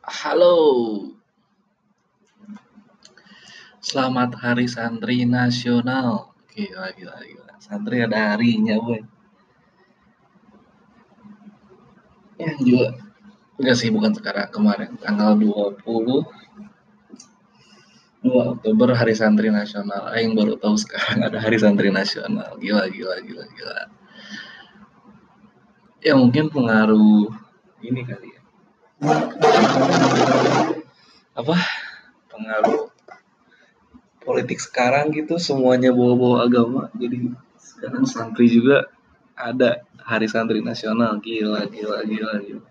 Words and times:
Halo. 0.00 0.56
Selamat 3.84 4.32
Hari 4.32 4.64
Santri 4.64 5.28
Nasional. 5.28 6.32
Gila, 6.56 6.88
gila, 6.96 7.20
gila. 7.20 7.52
Santri 7.60 8.00
ada 8.00 8.32
harinya, 8.32 8.80
boy. 8.80 9.04
Ya 12.40 12.56
juga. 12.64 12.96
Enggak 13.60 13.76
sih, 13.76 13.92
bukan 13.92 14.16
sekarang. 14.16 14.48
Kemarin, 14.48 14.96
tanggal 14.96 15.36
20 15.36 16.24
2 18.24 18.56
Oktober 18.56 18.96
Hari 18.96 19.12
Santri 19.12 19.52
Nasional. 19.52 20.16
Aing 20.16 20.32
baru 20.32 20.56
tahu 20.56 20.80
sekarang 20.80 21.28
ada 21.28 21.36
Hari 21.36 21.60
Santri 21.60 21.92
Nasional. 21.92 22.56
Gila, 22.56 22.88
gila, 22.88 23.20
gila, 23.20 23.44
gila. 23.52 23.84
Ya 26.00 26.16
mungkin 26.16 26.48
pengaruh 26.48 27.28
ini 27.84 28.00
kali 28.08 28.32
ya. 28.32 28.39
Apa? 31.32 31.56
Pengaruh 32.28 32.92
politik 34.20 34.60
sekarang 34.60 35.08
gitu 35.16 35.40
semuanya 35.40 35.88
bawa-bawa 35.90 36.44
agama. 36.44 36.92
Jadi 37.00 37.32
sekarang 37.56 38.04
santri 38.04 38.52
juga 38.52 38.92
ada 39.32 39.80
Hari 40.04 40.28
Santri 40.28 40.60
Nasional. 40.60 41.16
Gila, 41.24 41.64
gila, 41.72 42.04
gila, 42.04 42.32
gila. 42.44 42.64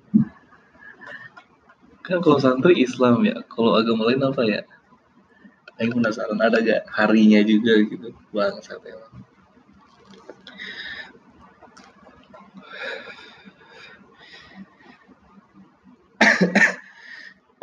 Kan 2.05 2.21
kalau 2.21 2.37
santri 2.37 2.77
Islam 2.81 3.25
ya, 3.25 3.41
kalau 3.49 3.73
agama 3.77 4.05
lain 4.09 4.21
apa 4.21 4.41
ya? 4.45 4.61
Aing 5.81 5.95
penasaran 5.95 6.37
ada 6.37 6.59
gak 6.61 6.85
harinya 6.93 7.41
juga 7.41 7.73
gitu. 7.85 8.13
Bangsat 8.29 8.83
emang. 8.85 9.28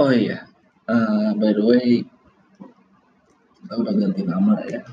Oh 0.06 0.14
iya, 0.14 0.46
uh, 0.86 1.34
by 1.34 1.50
the 1.50 1.64
way, 1.66 2.06
kita 3.58 3.74
udah 3.74 3.94
ganti 3.98 4.22
nama 4.22 4.54
ya. 4.70 4.86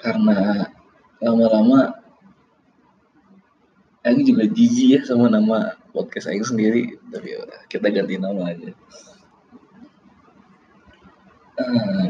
Karena 0.00 0.66
lama-lama 1.20 2.00
Aing 4.02 4.24
juga 4.26 4.48
jijik 4.48 4.88
ya 4.98 5.00
sama 5.04 5.28
nama 5.28 5.76
podcast 5.92 6.32
Aing 6.32 6.48
sendiri, 6.48 6.96
tapi 7.12 7.36
ya 7.36 7.44
kita 7.68 7.92
ganti 7.92 8.16
nama 8.16 8.56
aja. 8.56 8.72
Uh, 11.60 12.08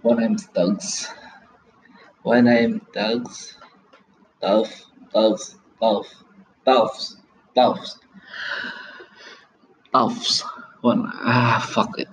one 0.00 0.16
name 0.16 0.36
Thugs. 0.56 1.12
One 2.24 2.48
name 2.48 2.80
Thugs. 2.96 3.60
Tough, 4.40 4.72
Thugs, 5.12 5.60
Tough, 5.76 6.08
Toughs, 6.64 7.20
Toughs. 7.52 8.00
One, 10.86 11.02
ah 11.10 11.58
fuck 11.58 11.98
it. 11.98 12.06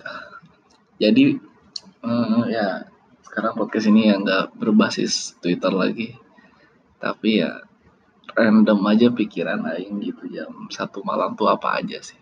Jadi 0.98 1.38
uh, 2.02 2.42
ya 2.50 2.90
sekarang 3.22 3.54
podcast 3.54 3.86
ini 3.86 4.10
ya 4.10 4.18
nggak 4.18 4.58
berbasis 4.58 5.38
Twitter 5.38 5.70
lagi, 5.70 6.18
tapi 6.98 7.38
ya 7.38 7.62
random 8.34 8.82
aja 8.82 9.14
pikiran 9.14 9.62
aing 9.62 10.02
gitu 10.02 10.26
jam 10.26 10.66
satu 10.74 11.06
malam 11.06 11.38
tuh 11.38 11.54
apa 11.54 11.78
aja 11.78 12.02
sih. 12.02 12.18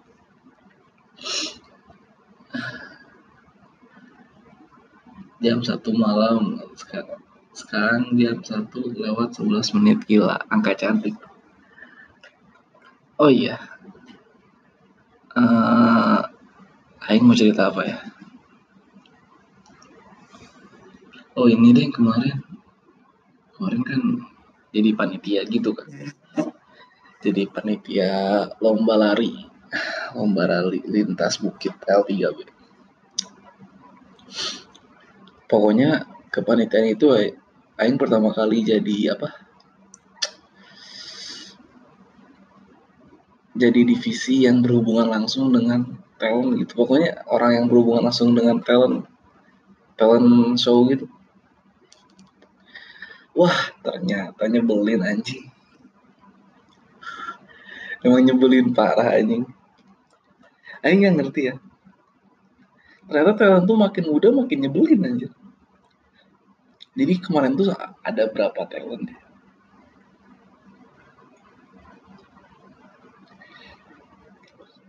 Jam 5.40 5.64
satu 5.64 5.96
malam 5.96 6.60
sekarang 6.76 7.24
sekarang 7.56 8.12
jam 8.12 8.44
satu 8.44 8.92
lewat 8.92 9.40
11 9.40 9.72
menit 9.80 10.04
gila 10.04 10.36
angka 10.52 10.76
cantik. 10.76 11.16
Oh 13.16 13.32
iya, 13.32 13.56
uh, 15.36 16.20
Aing 17.16 17.24
mau 17.24 17.32
cerita 17.32 17.72
apa 17.72 17.80
ya? 17.80 17.96
Oh 21.32 21.48
ini 21.48 21.72
deh 21.72 21.88
kemarin, 21.88 22.44
kemarin 23.56 23.80
kan 23.88 24.00
jadi 24.68 24.92
panitia 24.92 25.40
gitu 25.48 25.72
kan. 25.72 25.88
Jadi 27.24 27.48
panitia 27.48 28.44
lomba 28.60 29.00
lari, 29.00 29.32
lomba 30.12 30.44
lari 30.44 30.84
lintas 30.84 31.40
bukit 31.40 31.72
L3B. 31.88 32.52
Pokoknya 35.48 36.04
kepanitiaan 36.28 36.92
itu 36.92 37.16
Aing 37.80 37.96
pertama 37.96 38.36
kali 38.36 38.60
jadi 38.60 39.16
apa? 39.16 39.45
Jadi 43.56 43.88
divisi 43.88 44.44
yang 44.44 44.60
berhubungan 44.60 45.08
langsung 45.08 45.48
dengan 45.48 45.96
talent 46.20 46.60
gitu. 46.60 46.84
Pokoknya 46.84 47.24
orang 47.24 47.56
yang 47.56 47.66
berhubungan 47.72 48.12
langsung 48.12 48.36
dengan 48.36 48.60
talent, 48.60 49.08
talent 49.96 50.60
show 50.60 50.84
gitu. 50.92 51.08
Wah, 53.32 53.72
ternyata 53.80 54.44
nyebelin 54.48 55.00
anjing. 55.04 55.48
Emang 58.04 58.24
nyebelin 58.24 58.76
parah 58.76 59.16
anjing. 59.16 59.48
Aing 60.84 61.00
nggak 61.04 61.14
ngerti 61.16 61.42
ya. 61.52 61.54
Ternyata 63.08 63.32
talent 63.40 63.64
tuh 63.64 63.78
makin 63.80 64.04
muda 64.08 64.28
makin 64.32 64.58
nyebelin 64.68 65.00
anjir. 65.04 65.32
Jadi 66.96 67.14
kemarin 67.20 67.56
tuh 67.56 67.72
ada 68.04 68.24
berapa 68.32 68.68
talent 68.68 69.10
ya? 69.12 69.25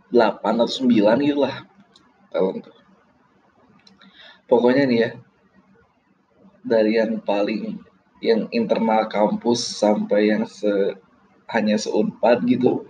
Delapan 0.10 0.54
atau 0.64 0.72
sembilan 0.72 1.18
gitu 1.24 1.40
lah. 1.44 1.56
Talent 2.32 2.60
tuh. 2.64 2.76
Pokoknya 4.48 4.88
nih 4.88 5.00
ya, 5.04 5.10
dari 6.68 7.00
yang 7.00 7.20
paling 7.24 7.80
yang 8.20 8.52
internal 8.52 9.08
kampus 9.08 9.64
sampai 9.78 10.34
yang 10.34 10.44
se 10.44 10.98
hanya 11.48 11.80
seunpad 11.80 12.44
gitu 12.50 12.84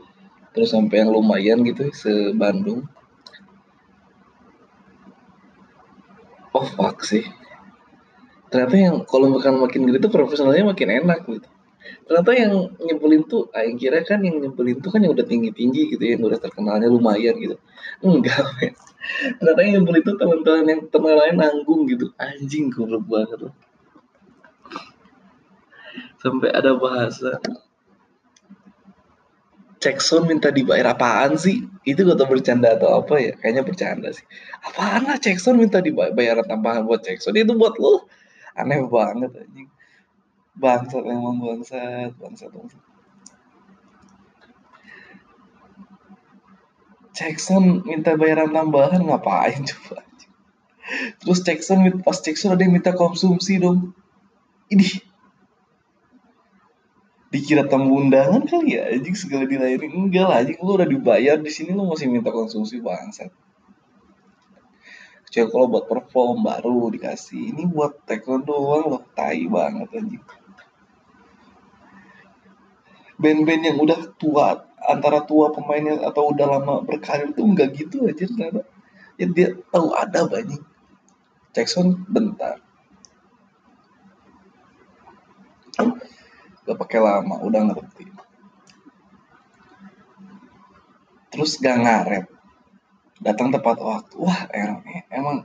terus 0.56 0.74
sampai 0.74 1.06
yang 1.06 1.14
lumayan 1.14 1.62
gitu 1.62 1.92
se 1.94 2.34
Bandung 2.34 2.90
oh 6.58 6.66
fuck 6.74 7.06
sih. 7.06 7.22
Ternyata 8.50 8.76
yang 8.80 8.98
kalau 9.06 9.30
makan 9.30 9.62
makin 9.62 9.86
gitu 9.92 10.08
profesionalnya 10.10 10.74
makin 10.74 10.90
enak 10.90 11.28
gitu 11.28 11.50
ternyata 12.08 12.32
yang 12.36 12.54
nyebelin 12.80 13.24
tuh 13.28 13.52
aing 13.54 13.78
kira 13.78 14.04
kan 14.04 14.20
yang 14.24 14.40
nyebelin 14.40 14.80
tuh 14.80 14.90
kan 14.94 15.00
yang 15.04 15.14
udah 15.14 15.28
tinggi 15.28 15.52
tinggi 15.52 15.94
gitu 15.96 16.04
ya, 16.04 16.16
yang 16.16 16.24
udah 16.28 16.40
terkenalnya 16.40 16.88
lumayan 16.88 17.36
gitu 17.38 17.56
enggak 18.04 18.42
men. 18.58 18.74
ternyata 19.40 19.60
yang 19.64 19.74
nyebelin 19.82 20.02
tuh 20.04 20.16
teman-teman 20.20 20.66
yang 20.68 20.82
terkenalnya 20.88 21.34
nanggung 21.36 21.82
gitu 21.88 22.12
anjing 22.20 22.72
goblok 22.72 23.06
banget 23.08 23.40
sampai 26.20 26.50
ada 26.52 26.76
bahasa 26.76 27.40
Jackson 29.78 30.26
minta 30.26 30.50
dibayar 30.50 30.98
apaan 30.98 31.38
sih? 31.38 31.62
Itu 31.86 32.02
gak 32.04 32.18
tau 32.18 32.30
bercanda 32.30 32.74
atau 32.74 32.98
apa 32.98 33.22
ya? 33.22 33.34
Kayaknya 33.38 33.64
bercanda 33.64 34.10
sih. 34.10 34.26
Apaan 34.66 35.06
lah 35.06 35.22
Jackson 35.22 35.56
minta 35.58 35.80
dibayar 35.80 36.42
tambahan 36.44 36.84
buat 36.90 37.06
Jackson? 37.06 37.38
Itu 37.38 37.54
buat 37.54 37.78
lo. 37.78 38.10
Aneh 38.58 38.82
banget 38.90 39.32
anjing. 39.38 39.70
Bangsat 40.58 41.04
emang 41.06 41.38
bangsat, 41.38 42.18
bangsat, 42.18 42.50
bangsat. 42.50 42.84
Jackson 47.18 47.82
minta 47.82 48.14
bayaran 48.14 48.54
tambahan 48.54 49.02
ngapain 49.02 49.66
coba? 49.66 50.06
Terus 51.22 51.42
Jackson 51.42 51.82
pas 52.06 52.18
Jackson 52.22 52.54
ada 52.54 52.62
yang 52.62 52.78
minta 52.78 52.94
konsumsi 52.94 53.58
dong. 53.58 53.94
Ini 54.70 54.86
dikira 57.28 57.68
tamu 57.68 58.00
undangan 58.00 58.48
kali 58.48 58.80
ya 58.80 58.88
anjing 58.88 59.12
segala 59.12 59.44
dilayarin 59.44 59.92
enggak 59.92 60.26
lah 60.32 60.40
anjing 60.40 60.58
lu 60.64 60.80
udah 60.80 60.88
dibayar 60.88 61.36
di 61.36 61.52
sini 61.52 61.76
lu 61.76 61.84
masih 61.84 62.08
minta 62.08 62.32
konsumsi 62.32 62.80
bangsat 62.80 63.28
kecuali 65.28 65.48
kalau 65.52 65.68
buat 65.68 65.86
perform 65.92 66.48
baru 66.48 66.88
dikasih 66.88 67.52
ini 67.52 67.68
buat 67.68 68.08
taekwondo 68.08 68.48
doang 68.56 68.86
loh 68.96 69.04
tai 69.12 69.44
banget 69.44 69.92
anjing 69.92 70.24
band-band 73.18 73.64
yang 73.74 73.78
udah 73.82 74.14
tua 74.22 74.66
antara 74.86 75.26
tua 75.26 75.50
pemainnya 75.50 76.00
atau 76.06 76.30
udah 76.32 76.46
lama 76.58 76.86
berkarir 76.86 77.34
tuh 77.34 77.44
enggak 77.44 77.74
gitu 77.74 78.06
aja 78.06 78.30
ternyata 78.30 78.62
ya 79.18 79.26
dia 79.34 79.48
tahu 79.74 79.92
ada 79.98 80.30
banyak 80.30 80.62
Jackson 81.58 82.06
bentar. 82.06 82.62
Gak 86.70 86.78
pakai 86.78 87.02
lama 87.02 87.42
udah 87.42 87.62
ngerti. 87.74 88.06
Terus 91.34 91.58
gak 91.58 91.82
ngaret. 91.82 92.26
Datang 93.18 93.50
tepat 93.50 93.82
waktu. 93.82 94.22
Wah 94.22 94.46
emang, 94.54 94.86
emang. 95.10 95.38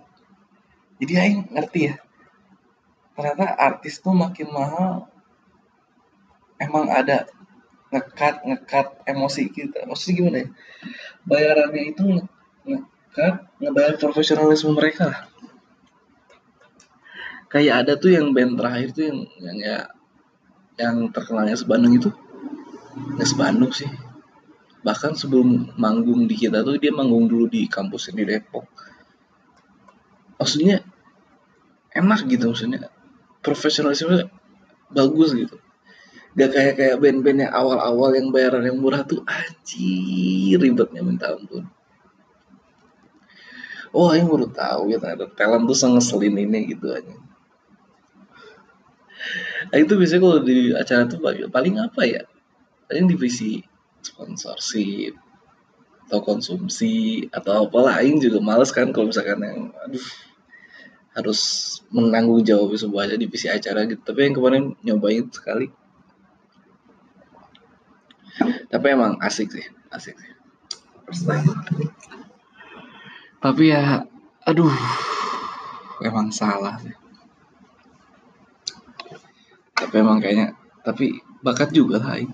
Jadi 1.01 1.13
aing 1.17 1.41
ngerti 1.49 1.81
ya. 1.89 1.97
Ternyata 3.17 3.57
artis 3.57 3.97
tuh 3.97 4.13
makin 4.13 4.53
mahal. 4.53 5.09
Emang 6.61 6.93
ada 6.93 7.25
ngekat 7.93 8.41
ngekat 8.49 8.87
emosi 9.05 9.53
kita. 9.53 9.85
Maksudnya 9.85 10.15
gimana 10.17 10.37
ya? 10.41 10.49
Bayarannya 11.29 11.83
itu 11.93 12.05
ngekat 12.65 13.35
ngebayar 13.61 13.95
profesionalisme 14.01 14.73
mereka. 14.73 15.29
Kayak 17.53 17.85
ada 17.85 17.93
tuh 18.01 18.17
yang 18.17 18.33
band 18.33 18.57
terakhir 18.57 18.97
tuh 18.97 19.05
yang 19.13 19.19
yang 19.45 19.57
ya 19.61 19.79
yang 20.81 20.97
terkenalnya 21.13 21.53
sebandung 21.53 21.93
itu. 21.93 22.09
Nggak 23.21 23.29
sebandung 23.29 23.73
sih. 23.77 23.89
Bahkan 24.83 25.15
sebelum 25.15 25.77
manggung 25.77 26.25
di 26.25 26.35
kita 26.35 26.65
tuh 26.65 26.81
dia 26.81 26.91
manggung 26.91 27.29
dulu 27.29 27.47
di 27.47 27.69
kampus 27.69 28.11
di 28.17 28.25
Depok. 28.25 28.65
Maksudnya 30.41 30.81
enak 31.93 32.25
gitu 32.25 32.49
maksudnya. 32.51 32.89
Profesionalisme 33.45 34.33
bagus 34.89 35.37
gitu 35.37 35.62
gak 36.33 36.51
kayak 36.57 36.75
kayak 36.81 36.97
band-band 37.01 37.45
yang 37.45 37.53
awal-awal 37.53 38.11
yang 38.17 38.33
bayaran 38.33 38.65
yang 38.65 38.81
murah 38.81 39.05
tuh 39.05 39.21
anjir 39.29 40.57
ribetnya 40.57 41.05
minta 41.05 41.37
ampun. 41.37 41.69
Oh 43.93 44.09
yang 44.17 44.33
baru 44.33 44.49
tahu 44.49 44.89
ya 44.89 44.97
ternyata 44.97 45.29
talent 45.37 45.69
tuh 45.69 45.77
ngeselin 45.77 46.37
ini 46.41 46.73
gitu 46.73 46.89
aja 46.89 47.13
nah 49.71 49.79
itu 49.79 49.95
biasanya 49.95 50.21
kalau 50.21 50.39
di 50.43 50.75
acara 50.75 51.07
tuh 51.07 51.21
paling 51.23 51.77
apa 51.79 52.03
ya? 52.03 52.23
Paling 52.91 53.07
divisi 53.07 53.63
sponsorship 54.03 55.15
atau 56.11 56.21
konsumsi 56.21 57.25
atau 57.33 57.71
apa 57.71 57.79
lain 57.81 58.21
juga 58.21 58.43
males 58.43 58.75
kan 58.75 58.91
kalau 58.91 59.09
misalkan 59.09 59.41
yang 59.41 59.73
aduh 59.81 60.03
harus 61.13 61.41
menanggung 61.93 62.43
jawab 62.45 62.75
sebuah 62.75 63.17
divisi 63.17 63.49
acara 63.49 63.87
gitu. 63.89 64.03
Tapi 64.03 64.29
yang 64.29 64.35
kemarin 64.37 64.65
nyobain 64.83 65.25
sekali 65.31 65.71
tapi 68.73 68.89
emang 68.89 69.21
asik 69.21 69.53
sih 69.53 69.69
asik 69.93 70.17
sih. 70.17 70.33
Tapi 73.37 73.69
ya 73.69 74.01
aduh 74.49 74.73
emang 76.01 76.33
salah 76.33 76.81
sih. 76.81 76.97
Tapi 79.77 79.95
emang 80.01 80.25
kayaknya 80.25 80.57
tapi 80.81 81.21
bakat 81.45 81.77
juga 81.77 82.01
lah 82.01 82.17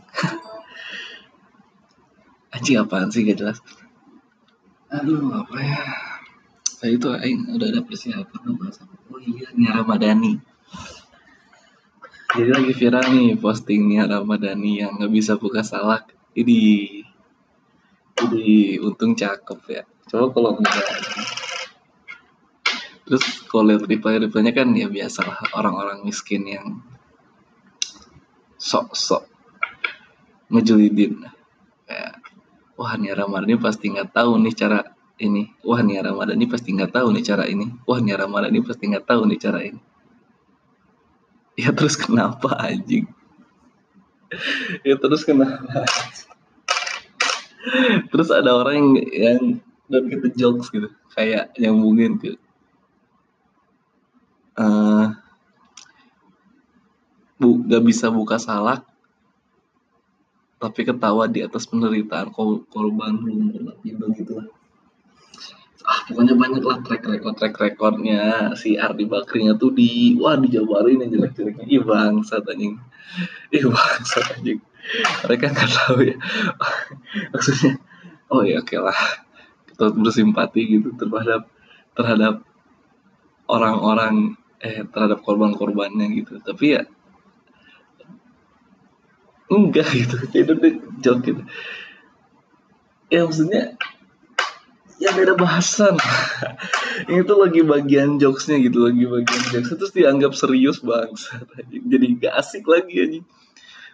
anjing 2.55 2.79
apaan 2.79 3.11
sih 3.11 3.27
gak 3.27 3.43
jelas. 3.43 3.59
Aduh 4.95 5.35
apa 5.35 5.59
ya. 5.59 5.83
Saya 6.63 6.95
itu 6.95 7.11
aing 7.11 7.59
udah 7.59 7.75
ada 7.75 7.83
persiapan 7.83 8.55
bahasa 8.55 8.87
oh 8.87 9.19
iya 9.19 9.51
Nia 9.59 9.75
Ramadhani. 9.75 10.39
Jadi 12.39 12.51
lagi 12.55 12.73
viral 12.79 13.11
nih 13.11 13.35
posting 13.43 13.91
Nia 13.91 14.07
Ramadhani 14.07 14.87
yang 14.87 14.95
nggak 14.95 15.11
bisa 15.11 15.35
buka 15.35 15.67
salak 15.67 16.15
ini 16.39 16.59
ini 18.19 18.79
untung 18.79 19.19
cakep 19.19 19.61
ya. 19.71 19.83
Coba 20.09 20.27
kalau 20.33 20.51
enggak 20.59 20.87
terus 23.09 23.25
kalau 23.49 23.73
lihat 23.73 23.89
reply 23.89 24.21
kan 24.53 24.69
ya 24.77 24.85
biasa 24.85 25.25
lah 25.25 25.41
orang-orang 25.57 26.05
miskin 26.05 26.45
yang 26.45 26.85
sok-sok 28.61 29.25
ngejulidin 30.53 31.25
kayak 31.89 32.21
wah 32.77 32.93
Nia 33.01 33.17
Ramadhani 33.17 33.57
pasti 33.57 33.89
nggak 33.89 34.13
tahu 34.13 34.37
nih 34.39 34.55
cara 34.55 34.81
ini. 35.19 35.51
Wah 35.67 35.83
Nia 35.83 36.05
Ramadhani 36.05 36.47
pasti 36.47 36.71
nggak 36.77 36.95
tahu 36.95 37.11
nih 37.17 37.25
cara 37.27 37.45
ini. 37.49 37.67
Wah 37.89 37.99
Nia 37.99 38.17
Ramadhani 38.21 38.61
pasti 38.63 38.85
nggak 38.87 39.07
tahu 39.09 39.23
nih 39.27 39.41
cara 39.41 39.61
ini. 39.65 39.81
Ya 41.59 41.75
terus 41.75 41.99
kenapa 41.99 42.55
anjing 42.55 43.11
ya 44.85 44.95
terus 45.01 45.25
kenapa 45.25 45.85
terus 48.13 48.29
ada 48.29 48.55
orang 48.55 48.77
yang 48.77 48.91
yang 49.09 49.43
dan 49.89 50.05
kita 50.05 50.29
jokes 50.37 50.69
gitu. 50.69 50.93
Kayak 51.17 51.51
nyambungin 51.57 52.21
ke 52.21 52.37
uh, 54.61 55.17
bu 57.41 57.65
gak 57.65 57.83
bisa 57.87 58.13
buka 58.13 58.37
salak 58.37 58.85
tapi 60.59 60.83
ketawa 60.83 61.31
di 61.31 61.47
atas 61.47 61.71
penderitaan 61.71 62.35
korban 62.35 63.15
belum 63.23 63.79
gitu 63.87 64.05
gitu 64.19 64.33
lah 64.43 64.49
ah 65.89 66.05
pokoknya 66.05 66.37
banyak 66.37 66.61
lah 66.61 66.79
track 66.85 67.03
record 67.09 67.35
track 67.41 67.57
recordnya 67.57 68.53
si 68.61 68.77
Ardi 68.77 69.09
Bakrinya 69.09 69.57
tuh 69.57 69.73
di 69.73 70.13
wah 70.21 70.37
dijabarin 70.37 71.01
yang 71.01 71.11
jelek 71.17 71.33
jeleknya 71.33 71.65
ih 71.65 71.81
bangsa 71.81 72.45
anjing. 72.45 72.77
Ih 73.49 73.65
bangsa 73.65 74.19
anjing. 74.37 74.61
Mereka 75.25 75.45
nggak 75.49 75.71
tahu 75.73 75.99
ya. 76.05 76.17
Maksudnya 77.33 77.81
oh 78.29 78.45
ya 78.45 78.61
oke 78.61 78.69
okay 78.69 78.79
lah. 78.85 79.01
Kita 79.65 79.85
bersimpati 79.97 80.61
gitu 80.69 80.93
terhadap 81.01 81.49
terhadap 81.97 82.45
orang-orang 83.49 84.37
eh 84.61 84.85
terhadap 84.93 85.25
korban-korbannya 85.25 86.07
gitu. 86.21 86.37
Tapi 86.45 86.65
ya 86.77 86.83
enggak 89.49 89.89
gitu. 89.97 90.17
Itu 90.37 90.53
joke 91.01 91.25
gitu 91.25 91.43
ya 93.09 93.25
maksudnya 93.25 93.77
ya 94.99 95.11
beda 95.15 95.39
bahasan. 95.39 95.95
Ini 97.11 97.23
tuh 97.23 97.39
lagi 97.43 97.63
bagian 97.63 98.19
jokesnya 98.19 98.59
gitu 98.63 98.85
lagi 98.87 99.07
bagian 99.07 99.43
jokes. 99.55 99.71
Terus 99.75 99.93
dianggap 99.95 100.35
serius 100.35 100.83
bangsa 100.83 101.43
jadi 101.91 102.07
gak 102.19 102.35
asik 102.39 102.67
lagi 102.67 102.95
aja 102.99 103.21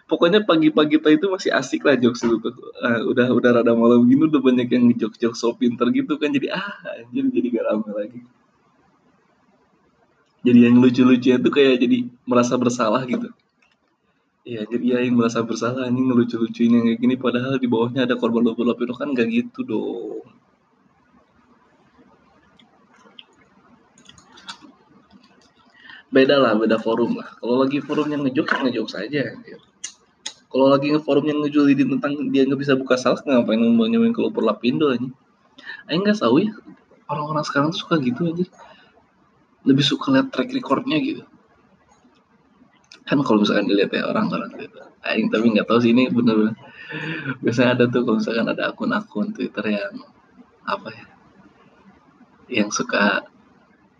pokoknya 0.05 0.45
pagi-pagi 0.45 1.01
itu 1.01 1.27
masih 1.29 1.51
asik 1.53 1.81
lah 1.81 1.97
jokes 1.97 2.21
itu 2.21 2.37
uh, 2.37 3.01
udah 3.09 3.27
udah 3.33 3.49
rada 3.61 3.73
malam 3.73 4.05
gini 4.05 4.29
udah 4.29 4.41
banyak 4.41 4.69
yang 4.69 4.85
jokes 4.93 5.17
jokes 5.17 5.41
so 5.41 5.53
pinter 5.57 5.89
gitu 5.89 6.17
kan. 6.21 6.29
Jadi 6.29 6.47
ah 6.53 6.77
jadi 7.09 7.27
jadi 7.29 7.47
gak 7.57 7.65
rame 7.65 7.89
lagi. 7.93 8.21
Jadi 10.45 10.59
yang 10.61 10.77
lucu-lucu 10.77 11.29
itu 11.33 11.49
kayak 11.49 11.81
jadi 11.81 11.97
merasa 12.29 12.53
bersalah 12.53 13.01
gitu. 13.09 13.33
Iya, 14.45 14.61
jadi 14.69 14.85
ya 14.85 14.97
yang 15.01 15.17
merasa 15.17 15.41
bersalah 15.41 15.89
ini 15.89 16.05
ngelucu-lucuin 16.05 16.69
yang 16.69 16.85
kayak 16.85 16.99
gini. 17.01 17.15
Padahal 17.17 17.57
di 17.57 17.65
bawahnya 17.65 18.05
ada 18.05 18.13
korban 18.13 18.45
itu 18.45 18.93
kan 18.93 19.09
gak 19.17 19.25
gitu 19.33 19.65
dong. 19.65 20.14
Beda 26.15 26.39
lah 26.39 26.55
beda 26.55 26.79
forum 26.79 27.19
lah. 27.19 27.35
Kalau 27.35 27.59
lagi 27.59 27.83
forum 27.83 28.07
yang 28.07 28.23
ngejok 28.23 28.47
ngejok 28.63 28.87
saja 28.87 29.35
kalau 30.55 30.71
lagi 30.71 30.87
nge-forum 30.87 31.27
yang 31.27 31.43
ngejulidin 31.43 31.99
tentang 31.99 32.15
dia 32.31 32.47
nggak 32.47 32.63
bisa 32.63 32.79
buka 32.79 32.95
salah 32.95 33.19
ngapain 33.27 33.59
nyobain 33.59 34.15
kalau 34.15 34.31
perlapindo 34.31 34.87
aja 34.87 35.03
Ayo 35.91 35.99
nggak 35.99 36.15
tahu 36.15 36.47
ya. 36.47 36.55
Orang-orang 37.11 37.43
sekarang 37.43 37.75
tuh 37.75 37.83
suka 37.83 37.99
gitu 37.99 38.31
aja 38.31 38.47
lebih 39.67 39.83
suka 39.83 40.15
lihat 40.15 40.31
track 40.31 40.55
recordnya 40.55 40.95
gitu. 41.03 41.27
Kan 43.03 43.19
kalau 43.27 43.43
misalkan 43.43 43.67
dilihat 43.67 43.91
ya 43.91 44.07
orang-orang 44.07 44.55
gitu 44.55 44.79
Aing 45.03 45.27
tapi 45.27 45.51
nggak 45.51 45.67
tahu 45.67 45.83
sih 45.83 45.91
ini 45.91 46.07
bener-bener. 46.07 46.55
Biasanya 47.43 47.75
ada 47.75 47.83
tuh 47.91 48.07
kalau 48.07 48.23
misalkan 48.23 48.47
ada 48.47 48.71
akun-akun 48.71 49.35
Twitter 49.35 49.75
yang 49.75 50.07
apa 50.63 50.87
ya 50.87 51.05
yang 52.47 52.71
suka 52.71 53.27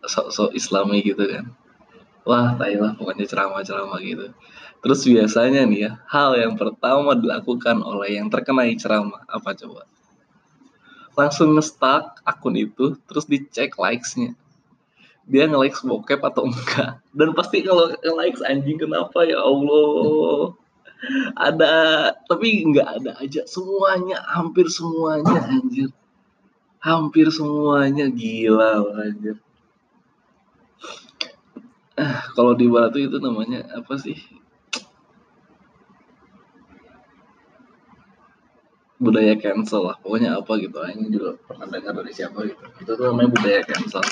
sok-sok 0.08 0.56
islami 0.56 1.04
gitu 1.04 1.20
kan 1.20 1.52
Wah, 2.26 2.58
lah 2.58 2.98
pokoknya 2.98 3.30
ceramah-ceramah 3.30 4.02
gitu. 4.02 4.34
Terus 4.82 5.06
biasanya 5.06 5.62
nih 5.70 5.80
ya, 5.86 5.92
hal 6.10 6.34
yang 6.34 6.58
pertama 6.58 7.14
dilakukan 7.14 7.86
oleh 7.86 8.18
yang 8.18 8.34
terkena 8.34 8.66
ceramah 8.74 9.22
apa 9.30 9.54
coba? 9.54 9.86
Langsung 11.14 11.54
nge-stuck 11.54 12.26
akun 12.26 12.58
itu, 12.58 12.98
terus 13.06 13.30
dicek 13.30 13.78
likes-nya. 13.78 14.34
Dia 15.30 15.46
nge-likes 15.46 15.86
bokep 15.86 16.18
atau 16.26 16.50
enggak. 16.50 16.98
Dan 17.14 17.38
pasti 17.38 17.62
kalau 17.62 17.94
nge-likes 17.94 18.42
anjing 18.42 18.82
kenapa 18.82 19.22
ya 19.22 19.46
Allah. 19.46 20.58
Ada, 21.38 21.74
tapi 22.26 22.66
enggak 22.66 22.90
ada 23.02 23.22
aja. 23.22 23.46
Semuanya, 23.46 24.18
hampir 24.26 24.66
semuanya 24.74 25.46
anjir. 25.46 25.94
Hampir 26.82 27.30
semuanya 27.30 28.10
gila 28.10 28.82
anjir 28.98 29.45
ah 31.96 32.28
kalau 32.36 32.54
di 32.56 32.68
Batu 32.68 33.00
itu 33.00 33.18
namanya 33.24 33.64
apa 33.72 33.96
sih? 33.96 34.16
Budaya 38.96 39.36
cancel 39.36 39.92
lah 39.92 39.98
pokoknya 40.00 40.40
apa 40.40 40.52
gitu. 40.60 40.76
Ini 40.80 41.08
juga 41.12 41.36
pernah 41.44 41.68
dengar 41.68 41.94
dari 41.96 42.12
siapa 42.16 42.44
gitu. 42.48 42.64
Itu 42.84 42.92
tuh 42.96 43.06
namanya 43.12 43.30
budaya 43.32 43.62
cancel. 43.64 44.04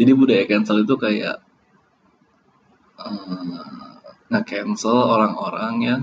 Jadi 0.00 0.10
budaya 0.16 0.44
cancel 0.48 0.84
itu 0.84 0.94
kayak 0.96 1.36
uh, 2.96 4.00
nge-cancel 4.32 4.96
orang-orang 4.96 5.74
yang 5.84 6.02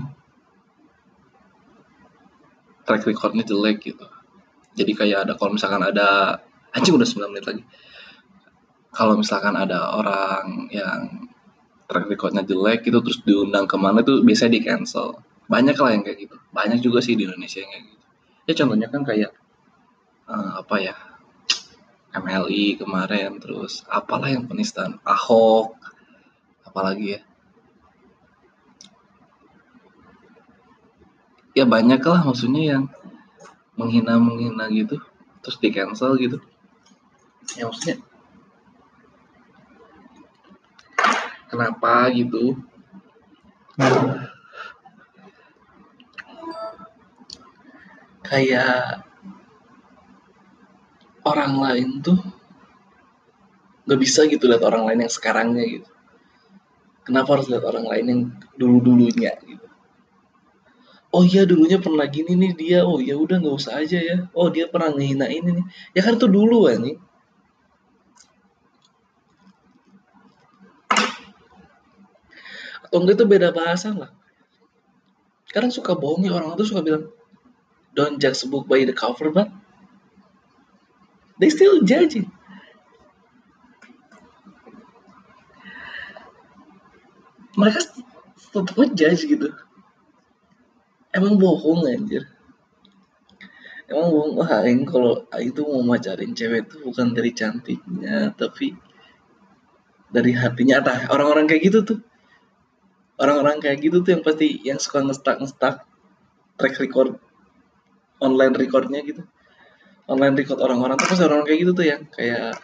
track 2.86 3.02
recordnya 3.06 3.42
jelek 3.42 3.82
gitu. 3.82 4.06
Jadi 4.78 4.92
kayak 4.94 5.18
ada 5.26 5.32
kalau 5.34 5.58
misalkan 5.58 5.82
ada 5.82 6.38
anjing 6.70 6.94
udah 6.94 7.08
9 7.08 7.34
menit 7.34 7.46
lagi 7.46 7.62
kalau 8.92 9.20
misalkan 9.20 9.54
ada 9.54 9.94
orang 9.94 10.68
yang 10.72 11.30
track 11.88 12.06
recordnya 12.08 12.44
jelek 12.44 12.84
itu 12.84 12.98
terus 13.00 13.20
diundang 13.24 13.64
ke 13.64 13.76
mana 13.80 14.04
itu 14.04 14.20
biasanya 14.20 14.52
di 14.56 14.62
cancel 14.64 15.20
banyak 15.48 15.76
lah 15.80 15.90
yang 15.96 16.04
kayak 16.04 16.28
gitu. 16.28 16.36
Banyak 16.52 16.78
juga 16.84 17.00
sih 17.00 17.16
di 17.16 17.24
Indonesia 17.24 17.64
yang 17.64 17.72
kayak 17.72 17.84
gitu. 17.88 18.04
Ya 18.48 18.52
contohnya 18.60 18.88
kan 18.92 19.02
kayak 19.02 19.32
uh, 20.28 20.60
apa 20.60 20.76
ya 20.80 20.94
MLI 22.12 22.76
kemarin 22.76 23.40
terus 23.40 23.84
apalah 23.88 24.28
yang 24.28 24.44
penistaan 24.44 25.00
Ahok 25.04 25.72
apalagi 26.68 27.16
ya. 27.16 27.20
Ya 31.56 31.64
banyak 31.64 31.98
lah 32.04 32.20
maksudnya 32.22 32.62
yang 32.76 32.84
menghina 33.74 34.20
menghina 34.20 34.68
gitu 34.68 35.00
terus 35.40 35.56
di 35.56 35.72
cancel 35.72 36.20
gitu. 36.20 36.44
Ya 37.56 37.64
maksudnya 37.64 38.04
kenapa 41.48 42.12
gitu? 42.12 42.54
Kayak 48.22 49.08
orang 51.24 51.52
lain 51.56 51.88
tuh 52.04 52.20
nggak 53.88 54.00
bisa 54.04 54.28
gitu 54.28 54.44
lihat 54.44 54.60
orang 54.68 54.84
lain 54.92 55.08
yang 55.08 55.12
sekarangnya 55.12 55.64
gitu. 55.64 55.88
Kenapa 57.08 57.40
harus 57.40 57.48
lihat 57.48 57.64
orang 57.64 57.88
lain 57.88 58.04
yang 58.04 58.20
dulu 58.60 58.84
dulunya 58.84 59.32
gitu? 59.48 59.64
Oh 61.08 61.24
iya 61.24 61.48
dulunya 61.48 61.80
pernah 61.80 62.04
gini 62.04 62.36
nih 62.36 62.52
dia. 62.52 62.78
Oh 62.84 63.00
ya 63.00 63.16
udah 63.16 63.40
nggak 63.40 63.56
usah 63.56 63.80
aja 63.80 63.96
ya. 63.96 64.28
Oh 64.36 64.52
dia 64.52 64.68
pernah 64.68 64.92
ngehina 64.92 65.24
ini. 65.32 65.56
Nih 65.56 65.66
ya 65.96 66.04
kan 66.04 66.20
itu 66.20 66.28
dulu 66.28 66.68
nih 66.68 67.07
atau 72.88 73.04
enggak 73.04 73.20
itu 73.20 73.26
beda 73.28 73.52
bahasa 73.52 73.92
lah. 73.92 74.08
Kadang 75.52 75.68
suka 75.68 75.92
bohong 75.92 76.24
ya 76.24 76.32
orang 76.32 76.56
tuh 76.56 76.64
suka 76.64 76.80
bilang 76.80 77.12
don't 77.92 78.16
judge 78.16 78.40
a 78.40 78.48
book 78.48 78.64
by 78.64 78.80
the 78.88 78.96
cover 78.96 79.28
but 79.28 79.52
they 81.36 81.52
still 81.52 81.84
judging. 81.84 82.32
Mereka 87.60 87.80
tetap 88.56 88.76
judge 88.96 89.28
gitu. 89.28 89.52
Emang 91.12 91.36
bohong 91.36 91.84
anjir. 91.84 92.24
Emang 93.84 94.08
bohong. 94.08 94.32
Wah 94.40 94.64
ini 94.64 94.88
kalau 94.88 95.28
itu 95.36 95.60
mau 95.60 95.84
macarin 95.84 96.32
cewek 96.32 96.72
tuh 96.72 96.88
bukan 96.88 97.12
dari 97.12 97.36
cantiknya 97.36 98.32
tapi 98.32 98.72
dari 100.08 100.32
hatinya. 100.32 100.80
Atau 100.80 101.12
orang-orang 101.12 101.44
kayak 101.44 101.68
gitu 101.68 101.78
tuh 101.84 101.98
orang-orang 103.18 103.58
kayak 103.58 103.78
gitu 103.82 104.00
tuh 104.00 104.16
yang 104.16 104.22
pasti 104.22 104.48
yang 104.62 104.78
suka 104.78 105.02
ngestak 105.02 105.36
ngestak 105.42 105.84
track 106.58 106.74
record 106.78 107.18
online 108.22 108.54
recordnya 108.54 109.02
gitu. 109.02 109.22
Online 110.08 110.34
record 110.34 110.58
orang-orang 110.62 110.96
tuh 110.96 111.06
pasti 111.10 111.22
orang, 111.26 111.42
-orang 111.42 111.46
kayak 111.46 111.60
gitu 111.66 111.72
tuh 111.74 111.86
yang 111.86 112.02
kayak 112.08 112.56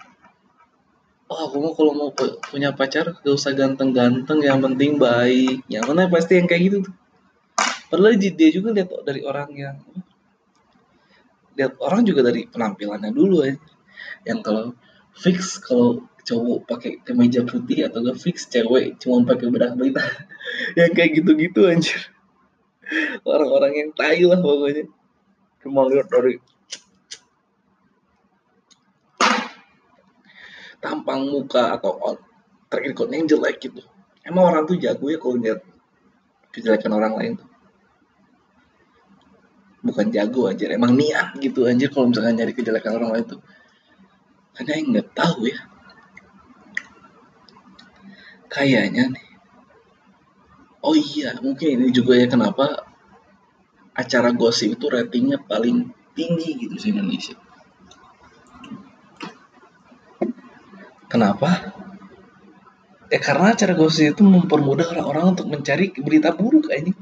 oh 1.29 1.51
aku 1.51 1.57
mau 1.59 1.73
kalau 1.75 1.93
mau 1.97 2.11
punya 2.47 2.77
pacar 2.77 3.17
gak 3.17 3.35
usah 3.35 3.53
ganteng-ganteng 3.57 4.39
yang 4.45 4.63
penting 4.63 4.97
baik. 4.97 5.67
Yang 5.67 5.85
mana 5.91 6.07
pasti 6.07 6.39
yang 6.39 6.47
kayak 6.47 6.63
gitu 6.71 6.77
tuh. 6.87 6.95
Padahal 7.91 8.19
dia 8.19 8.49
juga 8.51 8.75
lihat 8.75 8.91
dari 9.07 9.21
orang 9.23 9.51
yang 9.55 9.77
lihat 11.55 11.79
orang 11.79 12.03
juga 12.03 12.27
dari 12.27 12.47
penampilannya 12.51 13.11
dulu 13.15 13.47
ya. 13.47 13.55
Yang 14.27 14.39
kalau 14.43 14.65
fix 15.15 15.63
kalau 15.63 16.03
cowok 16.25 16.59
pakai 16.65 16.93
kemeja 17.05 17.45
putih 17.45 17.87
atau 17.87 18.01
gak 18.01 18.17
fix 18.17 18.49
cewek 18.49 18.97
cuma 18.97 19.29
pakai 19.29 19.53
bedak 19.53 19.77
berita 19.77 20.01
yang 20.79 20.91
kayak 20.97 21.21
gitu-gitu 21.21 21.69
anjir. 21.69 22.01
Orang-orang 23.25 23.73
yang 23.77 23.91
tai 23.97 24.25
lah 24.25 24.41
pokoknya. 24.41 24.89
Cuma 25.65 25.89
lihat 25.89 26.09
dari 26.13 26.37
tampang 30.81 31.25
muka 31.33 31.81
atau 31.81 32.21
track 32.69 32.85
recordnya 32.93 33.17
yang 33.25 33.29
jelek 33.29 33.57
gitu. 33.65 33.81
Emang 34.21 34.53
orang 34.53 34.69
tuh 34.69 34.77
jago 34.77 35.09
ya 35.09 35.17
kalau 35.17 35.41
lihat 35.41 35.61
kejelekan 36.53 36.93
orang 36.93 37.13
lain 37.17 37.33
tuh. 37.41 37.49
Bukan 39.85 40.13
jago 40.13 40.49
anjir. 40.53 40.73
Emang 40.73 40.93
niat 40.97 41.37
gitu 41.41 41.65
anjir 41.65 41.89
kalau 41.89 42.13
misalkan 42.13 42.37
nyari 42.37 42.53
kejelekan 42.53 43.01
orang 43.01 43.17
lain 43.17 43.25
tuh. 43.37 43.41
Karena 44.53 44.73
yang 44.77 44.87
nggak 44.93 45.09
tahu 45.17 45.49
ya 45.49 45.74
kayaknya 48.55 49.11
nih. 49.11 49.27
Oh 50.85 50.95
iya 50.95 51.35
mungkin 51.43 51.81
ini 51.81 51.91
juga 51.91 52.15
ya 52.15 52.31
kenapa 52.31 52.87
acara 53.99 54.31
gosip 54.31 54.79
itu 54.79 54.87
ratingnya 54.87 55.43
paling 55.43 55.91
tinggi 56.15 56.51
gitu 56.63 56.75
di 56.79 56.89
Indonesia. 56.95 57.35
Kenapa? 61.11 61.75
Ya 63.11 63.19
karena 63.19 63.55
acara 63.55 63.75
gosip 63.75 64.15
itu 64.15 64.23
mempermudah 64.23 64.87
orang-orang 64.95 65.35
untuk 65.35 65.51
mencari 65.51 65.91
berita 65.99 66.31
buruk 66.31 66.71
kayaknya 66.71 66.95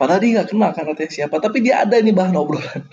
Padahal 0.00 0.24
dia 0.24 0.40
nggak 0.40 0.48
kenal 0.48 0.72
kan 0.72 0.88
artinya 0.88 1.12
siapa, 1.12 1.36
tapi 1.44 1.60
dia 1.60 1.84
ada 1.84 2.00
ini 2.00 2.16
bahan 2.16 2.32
obrolan. 2.32 2.88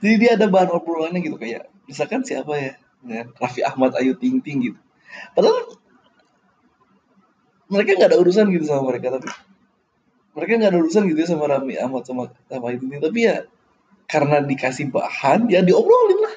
Jadi 0.00 0.14
dia 0.16 0.40
ada 0.40 0.48
bahan 0.48 0.72
obrolannya 0.72 1.20
gitu 1.20 1.36
kayak 1.36 1.68
misalkan 1.88 2.20
siapa 2.22 2.52
ya, 2.54 2.72
ya 3.08 3.26
Raffi 3.40 3.64
Ahmad 3.64 3.96
Ayu 3.96 4.14
Ting 4.14 4.44
Ting 4.44 4.60
gitu. 4.60 4.78
Padahal 5.32 5.74
mereka 7.72 7.96
nggak 7.96 8.10
ada 8.12 8.18
urusan 8.20 8.52
gitu 8.52 8.64
sama 8.68 8.92
mereka 8.92 9.16
tapi 9.16 9.28
mereka 10.36 10.52
nggak 10.60 10.70
ada 10.70 10.78
urusan 10.84 11.02
gitu 11.08 11.18
ya 11.18 11.28
sama 11.32 11.44
Raffi 11.48 11.74
Ahmad 11.80 12.02
sama 12.04 12.30
sama 12.46 12.64
Ayu 12.70 12.78
Ting 12.78 13.00
tapi 13.00 13.26
ya 13.26 13.48
karena 14.04 14.44
dikasih 14.44 14.92
bahan 14.92 15.48
ya 15.48 15.64
diobrolin 15.64 16.20
lah. 16.20 16.36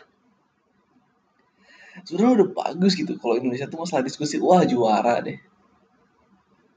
Sebenarnya 2.01 2.33
udah 2.41 2.47
bagus 2.55 2.97
gitu 2.97 3.19
kalau 3.19 3.37
Indonesia 3.37 3.69
tuh 3.69 3.83
masalah 3.83 4.01
diskusi 4.01 4.41
wah 4.41 4.63
juara 4.65 5.21
deh. 5.21 5.37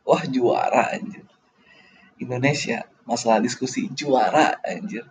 Wah 0.04 0.20
juara 0.28 0.92
anjir 0.92 1.24
Indonesia 2.20 2.86
masalah 3.08 3.40
diskusi 3.42 3.90
juara 3.90 4.60
anjir 4.62 5.08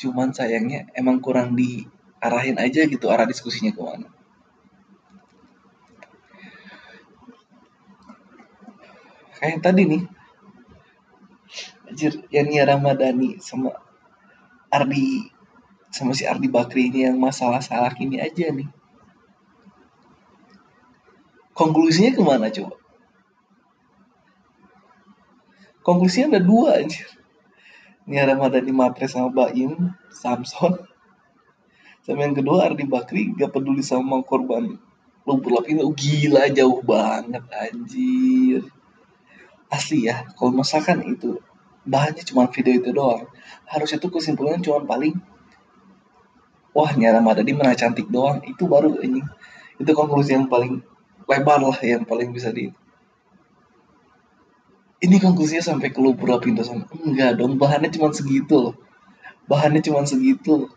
cuman 0.00 0.32
sayangnya 0.32 0.88
emang 0.96 1.20
kurang 1.20 1.52
diarahin 2.20 2.60
aja 2.60 2.84
gitu 2.84 3.08
arah 3.08 3.24
diskusinya 3.24 3.72
ke 3.72 3.80
mana. 3.80 4.08
Kayak 9.40 9.50
yang 9.56 9.62
tadi 9.64 9.82
nih 9.88 10.02
anjir 11.88 12.12
Yani 12.28 12.60
Ramadhani 12.60 13.40
sama 13.40 13.72
Ardi 14.68 15.32
sama 15.88 16.12
si 16.12 16.28
Ardi 16.28 16.52
Bakri 16.52 16.92
ini 16.92 17.08
yang 17.08 17.16
masalah 17.16 17.64
salah 17.64 17.96
ini 17.96 18.20
aja 18.20 18.52
nih. 18.52 18.68
Konklusinya 21.56 22.12
ke 22.12 22.20
mana 22.20 22.52
coba? 22.52 22.76
Konklusinya 25.80 26.36
ada 26.36 26.40
dua 26.44 26.84
aja 26.84 27.00
ini 28.10 28.18
ada 28.18 28.34
Madani 28.34 28.74
Matre 28.74 29.06
sama 29.06 29.30
Baim 29.30 29.94
Samson 30.10 30.89
sama 32.00 32.24
yang 32.24 32.36
kedua 32.36 32.68
Ardi 32.68 32.84
Bakri 32.88 33.36
gak 33.36 33.52
peduli 33.52 33.84
sama 33.84 34.24
korban 34.24 34.80
lumpur 35.28 35.52
lapin 35.52 35.78
oh, 35.84 35.92
gila 35.92 36.48
jauh 36.48 36.80
banget 36.82 37.44
anjir. 37.52 38.64
Asli 39.70 40.10
ya 40.10 40.26
kalau 40.34 40.50
misalkan 40.50 41.06
itu 41.06 41.38
bahannya 41.86 42.26
cuma 42.26 42.50
video 42.50 42.74
itu 42.74 42.90
doang. 42.90 43.30
Harusnya 43.68 44.02
tuh 44.02 44.10
kesimpulannya 44.10 44.64
cuma 44.64 44.82
paling 44.82 45.14
wah 46.74 46.90
nyara 46.96 47.22
Madani 47.22 47.54
mana 47.54 47.78
cantik 47.78 48.10
doang. 48.10 48.42
Itu 48.42 48.66
baru 48.66 48.98
ini 49.04 49.22
itu 49.78 49.90
konklusi 49.94 50.34
yang 50.34 50.50
paling 50.50 50.82
lebar 51.30 51.62
lah 51.62 51.78
yang 51.84 52.02
paling 52.02 52.34
bisa 52.34 52.50
di 52.50 52.74
ini 55.00 55.16
konklusinya 55.16 55.64
sampai 55.64 55.88
ke 55.88 55.96
lubura 55.96 56.36
pintu 56.36 56.60
sama 56.60 56.84
enggak 56.92 57.40
dong 57.40 57.56
bahannya 57.56 57.88
cuma 57.88 58.12
segitu 58.12 58.56
loh. 58.58 58.74
Bahannya 59.48 59.80
cuma 59.80 60.04
segitu 60.04 60.68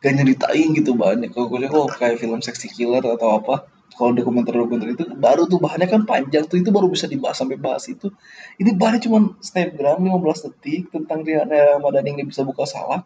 gak 0.00 0.12
nyeritain 0.16 0.68
gitu 0.72 0.96
bahannya. 0.96 1.28
Kalau 1.28 1.52
gue 1.52 1.68
kalau 1.68 1.86
kayak 1.88 2.16
film 2.16 2.40
seksi 2.40 2.72
killer 2.72 3.04
atau 3.04 3.36
apa 3.36 3.68
kalau 3.92 4.16
dokumenter-dokumenter 4.16 4.96
itu 4.96 5.04
baru 5.12 5.44
tuh 5.44 5.60
bahannya 5.60 5.84
kan 5.84 6.08
panjang 6.08 6.48
tuh 6.48 6.56
itu 6.56 6.72
baru 6.72 6.88
bisa 6.88 7.04
dibahas 7.04 7.36
sampai 7.36 7.60
bahas 7.60 7.84
itu. 7.92 8.08
Ini 8.56 8.80
bahannya 8.80 9.00
cuma 9.04 9.36
snapgram 9.44 10.00
15 10.00 10.48
detik 10.48 10.88
tentang 10.88 11.20
Riana 11.20 11.76
Ramadan 11.76 12.08
yang 12.08 12.24
bisa 12.24 12.42
buka 12.48 12.64
salah 12.64 13.04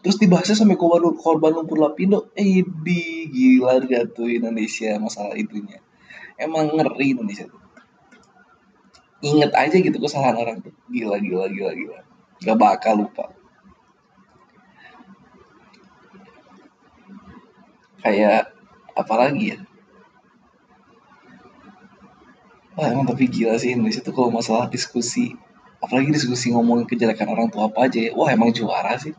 terus 0.00 0.16
dibahasnya 0.16 0.56
sampai 0.56 0.80
korban 0.80 1.12
korban 1.18 1.50
lumpur 1.50 1.82
lapindo. 1.82 2.30
Eh 2.38 2.62
di 2.62 3.26
gila 3.26 3.82
gak 3.82 4.14
tuh 4.14 4.30
Indonesia 4.30 4.94
masalah 5.02 5.34
itunya 5.34 5.82
emang 6.38 6.70
ngeri 6.78 7.18
Indonesia 7.18 7.50
tuh. 7.50 7.58
Inget 9.20 9.52
aja 9.52 9.76
gitu 9.76 9.98
kesalahan 9.98 10.38
orang 10.38 10.62
tuh. 10.62 10.72
Gila 10.94 11.18
gila 11.18 11.50
gila 11.50 11.74
gila. 11.74 11.98
Gak 12.40 12.56
bakal 12.56 13.02
lupa 13.02 13.39
kayak 18.00 18.52
apa 18.96 19.14
lagi 19.16 19.56
ya? 19.56 19.58
Wah, 22.74 22.88
emang 22.92 23.06
tapi 23.08 23.28
gila 23.28 23.60
sih 23.60 23.76
Indonesia 23.76 24.00
tuh 24.00 24.14
kalau 24.16 24.32
masalah 24.32 24.66
diskusi 24.72 25.36
apalagi 25.80 26.12
diskusi 26.12 26.52
ngomongin 26.52 26.84
kejelekan 26.84 27.28
orang 27.28 27.48
tua 27.52 27.68
apa 27.68 27.88
aja 27.88 27.98
ya. 28.08 28.12
Wah 28.16 28.28
emang 28.32 28.52
juara 28.52 28.96
sih. 28.96 29.12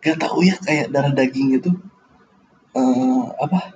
Gak 0.00 0.22
tau 0.22 0.38
ya 0.42 0.54
kayak 0.62 0.94
darah 0.94 1.10
daging 1.10 1.58
itu 1.58 1.70
uh, 2.76 3.34
apa? 3.42 3.74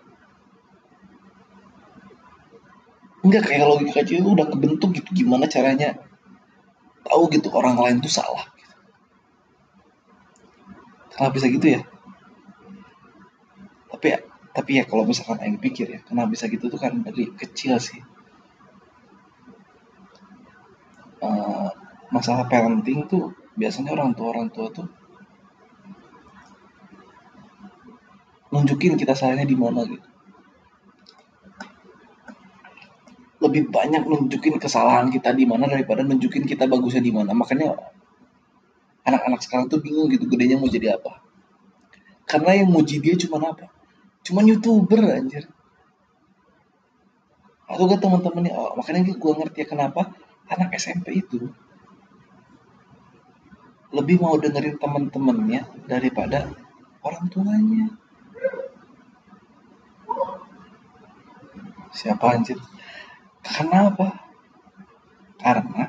Enggak 3.20 3.52
kayak 3.52 3.68
logika 3.68 4.00
aja 4.00 4.14
itu 4.16 4.28
udah 4.28 4.46
kebentuk 4.48 4.96
gitu 4.96 5.10
gimana 5.12 5.44
caranya 5.44 5.98
tahu 7.10 7.26
gitu 7.32 7.48
orang 7.50 7.76
lain 7.76 7.96
tuh 7.98 8.12
salah 8.12 8.46
gitu. 8.54 8.74
kenapa 11.16 11.32
bisa 11.34 11.46
gitu 11.50 11.66
ya 11.66 11.80
tapi 14.00 14.16
ya 14.16 14.24
tapi 14.56 14.80
ya 14.80 14.88
kalau 14.88 15.04
misalkan 15.04 15.44
Aing 15.44 15.60
pikir 15.60 15.92
ya 15.92 16.00
kenapa 16.00 16.32
bisa 16.32 16.48
gitu 16.48 16.72
tuh 16.72 16.80
kan 16.80 17.04
dari 17.04 17.28
kecil 17.36 17.76
sih. 17.76 18.00
Uh, 21.20 21.68
masalah 22.08 22.48
parenting 22.48 23.04
tuh 23.04 23.36
biasanya 23.60 23.92
orang 23.92 24.16
tua 24.16 24.32
orang 24.32 24.48
tua 24.48 24.72
tuh 24.72 24.88
nunjukin 28.48 28.96
kita 28.96 29.12
salahnya 29.12 29.44
di 29.44 29.52
mana 29.52 29.84
gitu. 29.84 30.08
Lebih 33.44 33.68
banyak 33.68 34.08
nunjukin 34.08 34.56
kesalahan 34.56 35.12
kita 35.12 35.36
di 35.36 35.44
mana 35.44 35.68
daripada 35.68 36.00
nunjukin 36.08 36.48
kita 36.48 36.64
bagusnya 36.64 37.04
di 37.04 37.12
mana. 37.12 37.36
Makanya 37.36 37.76
anak-anak 39.04 39.44
sekarang 39.44 39.68
tuh 39.68 39.84
bingung 39.84 40.08
gitu 40.08 40.24
gedenya 40.24 40.56
mau 40.56 40.72
jadi 40.72 40.96
apa. 40.96 41.20
Karena 42.24 42.64
yang 42.64 42.72
muji 42.72 42.96
dia 43.04 43.12
cuma 43.20 43.44
apa 43.44 43.79
cuma 44.26 44.44
youtuber 44.44 45.00
anjir. 45.06 45.48
Atau 47.70 47.86
gak 47.86 48.02
teman-temannya 48.02 48.52
oh, 48.52 48.74
makanya 48.74 49.14
gue 49.14 49.32
ngerti 49.38 49.62
ya 49.62 49.66
kenapa 49.70 50.10
anak 50.50 50.74
SMP 50.74 51.22
itu 51.22 51.54
lebih 53.90 54.22
mau 54.22 54.38
dengerin 54.38 54.78
teman-temannya 54.78 55.86
daripada 55.86 56.50
orang 57.02 57.26
tuanya. 57.30 57.86
Siapa 61.90 62.38
anjir? 62.38 62.58
Karena 63.42 63.90
apa? 63.90 64.08
Karena 65.38 65.84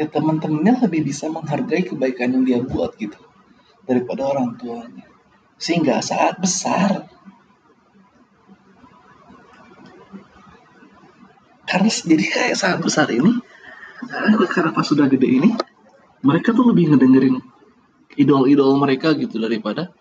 ya 0.00 0.08
teman-temannya 0.08 0.88
lebih 0.88 1.12
bisa 1.12 1.28
menghargai 1.28 1.84
kebaikan 1.84 2.32
yang 2.32 2.44
dia 2.48 2.60
buat 2.64 2.96
gitu 2.96 3.20
daripada 3.90 4.30
orang 4.30 4.54
tuanya. 4.54 5.10
Sehingga 5.58 5.98
saat 5.98 6.38
besar 6.38 7.10
karena 11.66 11.90
jadi 11.90 12.24
kayak 12.26 12.54
saat 12.58 12.78
besar 12.82 13.10
ini 13.10 13.38
karena 14.50 14.74
pas 14.74 14.82
sudah 14.82 15.06
gede 15.06 15.28
ini 15.38 15.50
mereka 16.26 16.50
tuh 16.50 16.70
lebih 16.70 16.90
ngedengerin 16.90 17.38
idol-idol 18.18 18.74
mereka 18.74 19.14
gitu 19.14 19.38
daripada 19.38 19.94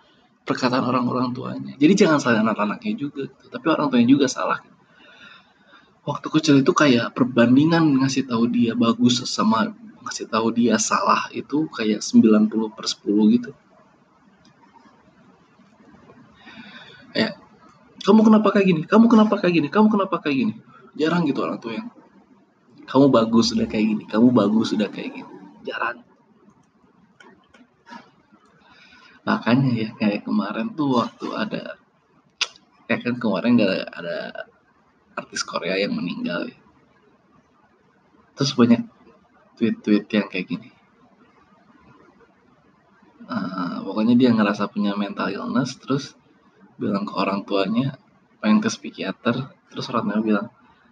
perkataan 0.43 0.81
orang-orang 0.81 1.29
tuanya. 1.29 1.73
Jadi 1.77 1.93
jangan 1.93 2.17
salah 2.17 2.41
anak-anaknya 2.41 2.93
juga, 2.97 3.29
gitu. 3.29 3.53
tapi 3.53 3.65
orang 3.69 3.93
tuanya 3.93 4.07
juga 4.09 4.25
salah. 4.25 4.59
Waktu 6.09 6.27
kecil 6.33 6.55
itu 6.65 6.73
kayak 6.73 7.13
perbandingan 7.13 8.01
ngasih 8.01 8.25
tahu 8.25 8.49
dia 8.49 8.73
bagus 8.73 9.21
sama 9.29 9.69
ngasih 10.09 10.25
tahu 10.25 10.49
dia 10.57 10.81
salah 10.81 11.29
itu 11.37 11.69
kayak 11.69 12.01
90 12.01 12.49
per 12.73 12.85
10 12.89 13.35
gitu. 13.37 13.51
Ya, 17.17 17.33
kamu 18.05 18.21
kenapa 18.27 18.53
kayak 18.53 18.67
gini? 18.69 18.81
Kamu 18.85 19.05
kenapa 19.09 19.35
kayak 19.41 19.53
gini? 19.53 19.67
Kamu 19.71 19.87
kenapa 19.89 20.21
kayak 20.21 20.37
gini? 20.37 20.53
Jarang 20.97 21.25
gitu 21.25 21.41
orang 21.45 21.57
tua 21.57 21.77
yang 21.79 21.89
kamu 22.89 23.05
bagus 23.13 23.53
sudah 23.53 23.69
kayak 23.69 23.85
gini, 23.85 24.03
kamu 24.09 24.33
bagus 24.33 24.73
sudah 24.73 24.89
kayak 24.89 25.13
gini. 25.13 25.31
Jarang. 25.61 26.09
makanya 29.29 29.71
ya 29.77 29.89
kayak 29.93 30.25
kemarin 30.25 30.73
tuh 30.73 30.97
waktu 30.97 31.27
ada 31.37 31.77
ya 32.89 32.97
kan 32.97 33.21
kemarin 33.21 33.61
gak 33.61 33.69
ada, 33.69 33.85
ada 33.93 34.17
artis 35.13 35.45
Korea 35.45 35.77
yang 35.77 35.93
meninggal 35.93 36.49
ya. 36.49 36.57
terus 38.33 38.57
banyak 38.57 38.81
tweet-tweet 39.61 40.09
yang 40.09 40.25
kayak 40.33 40.49
gini 40.49 40.69
uh, 43.29 43.85
pokoknya 43.85 44.17
dia 44.17 44.33
ngerasa 44.33 44.65
punya 44.73 44.97
mental 44.97 45.29
illness 45.29 45.77
terus 45.77 46.17
bilang 46.79 47.03
ke 47.03 47.13
orang 47.13 47.43
tuanya 47.43 47.99
pengen 48.39 48.63
ke 48.63 48.71
psikiater 48.71 49.51
terus 49.67 49.85
orang 49.91 50.07
tuanya 50.07 50.23
bilang 50.23 50.47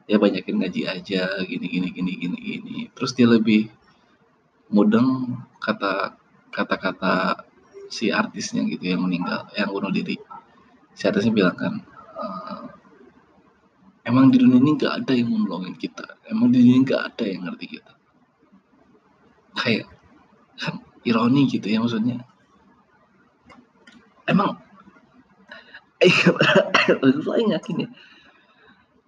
ya 0.08 0.18
banyakin 0.20 0.60
gaji 0.64 0.88
aja 0.88 1.44
gini 1.44 1.68
gini 1.68 1.88
gini 1.92 2.12
gini 2.16 2.38
gini. 2.40 2.78
Terus 2.96 3.12
dia 3.16 3.28
lebih 3.28 3.68
mudeng 4.72 5.40
kata 5.60 6.16
kata-kata 6.52 7.44
si 7.88 8.12
artisnya 8.12 8.68
gitu 8.68 8.84
yang 8.84 9.04
meninggal 9.04 9.48
yang 9.56 9.72
bunuh 9.72 9.92
diri. 9.92 10.16
Si 10.96 11.08
artisnya 11.08 11.32
bilang 11.36 11.56
kan 11.56 11.74
uh, 12.20 12.64
emang 14.08 14.32
di 14.32 14.40
dunia 14.40 14.60
ini 14.60 14.76
nggak 14.80 14.94
ada 15.04 15.14
yang 15.16 15.32
menolongin 15.32 15.76
kita 15.76 16.20
emang 16.28 16.52
di 16.52 16.64
dunia 16.64 16.76
ini 16.80 16.84
nggak 16.88 17.04
ada 17.14 17.24
yang 17.28 17.42
ngerti 17.48 17.66
kita. 17.80 17.94
Kayak 19.60 19.86
kan 20.56 20.84
ironi 21.04 21.52
gitu 21.52 21.68
ya 21.68 21.84
maksudnya. 21.84 22.24
Emang 24.28 24.60
saya 26.00 27.58
yakin 27.58 27.86
ya 27.86 27.90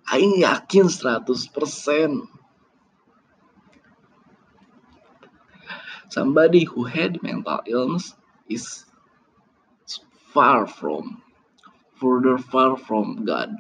Aing 0.10 0.42
yakin 0.42 0.90
100% 0.90 1.30
somebody 6.10 6.66
who 6.66 6.90
had 6.90 7.22
mental 7.22 7.62
illness 7.70 8.18
is 8.50 8.90
far 10.34 10.66
from 10.66 11.22
further 12.02 12.42
far 12.42 12.74
from 12.74 13.22
God. 13.22 13.54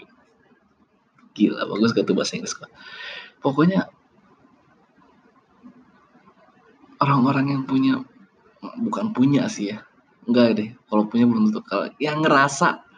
Gila, 1.38 1.70
bagus 1.70 1.94
gak 1.94 2.10
tuh 2.10 2.18
bahasa 2.18 2.42
Inggris 2.42 2.58
kok. 2.58 2.74
Pokoknya 3.46 3.86
orang-orang 6.98 7.54
yang 7.54 7.63
punya 7.70 8.02
bukan 8.82 9.13
punya 9.13 9.46
sih 9.46 9.78
ya. 9.78 9.86
Enggak 10.26 10.58
deh, 10.58 10.70
kalau 10.89 11.06
punya 11.06 11.26
belum 11.30 11.54
tentu 11.54 11.62
kalau 11.65 11.94
yang 12.02 12.26
ngerasa 12.26 12.88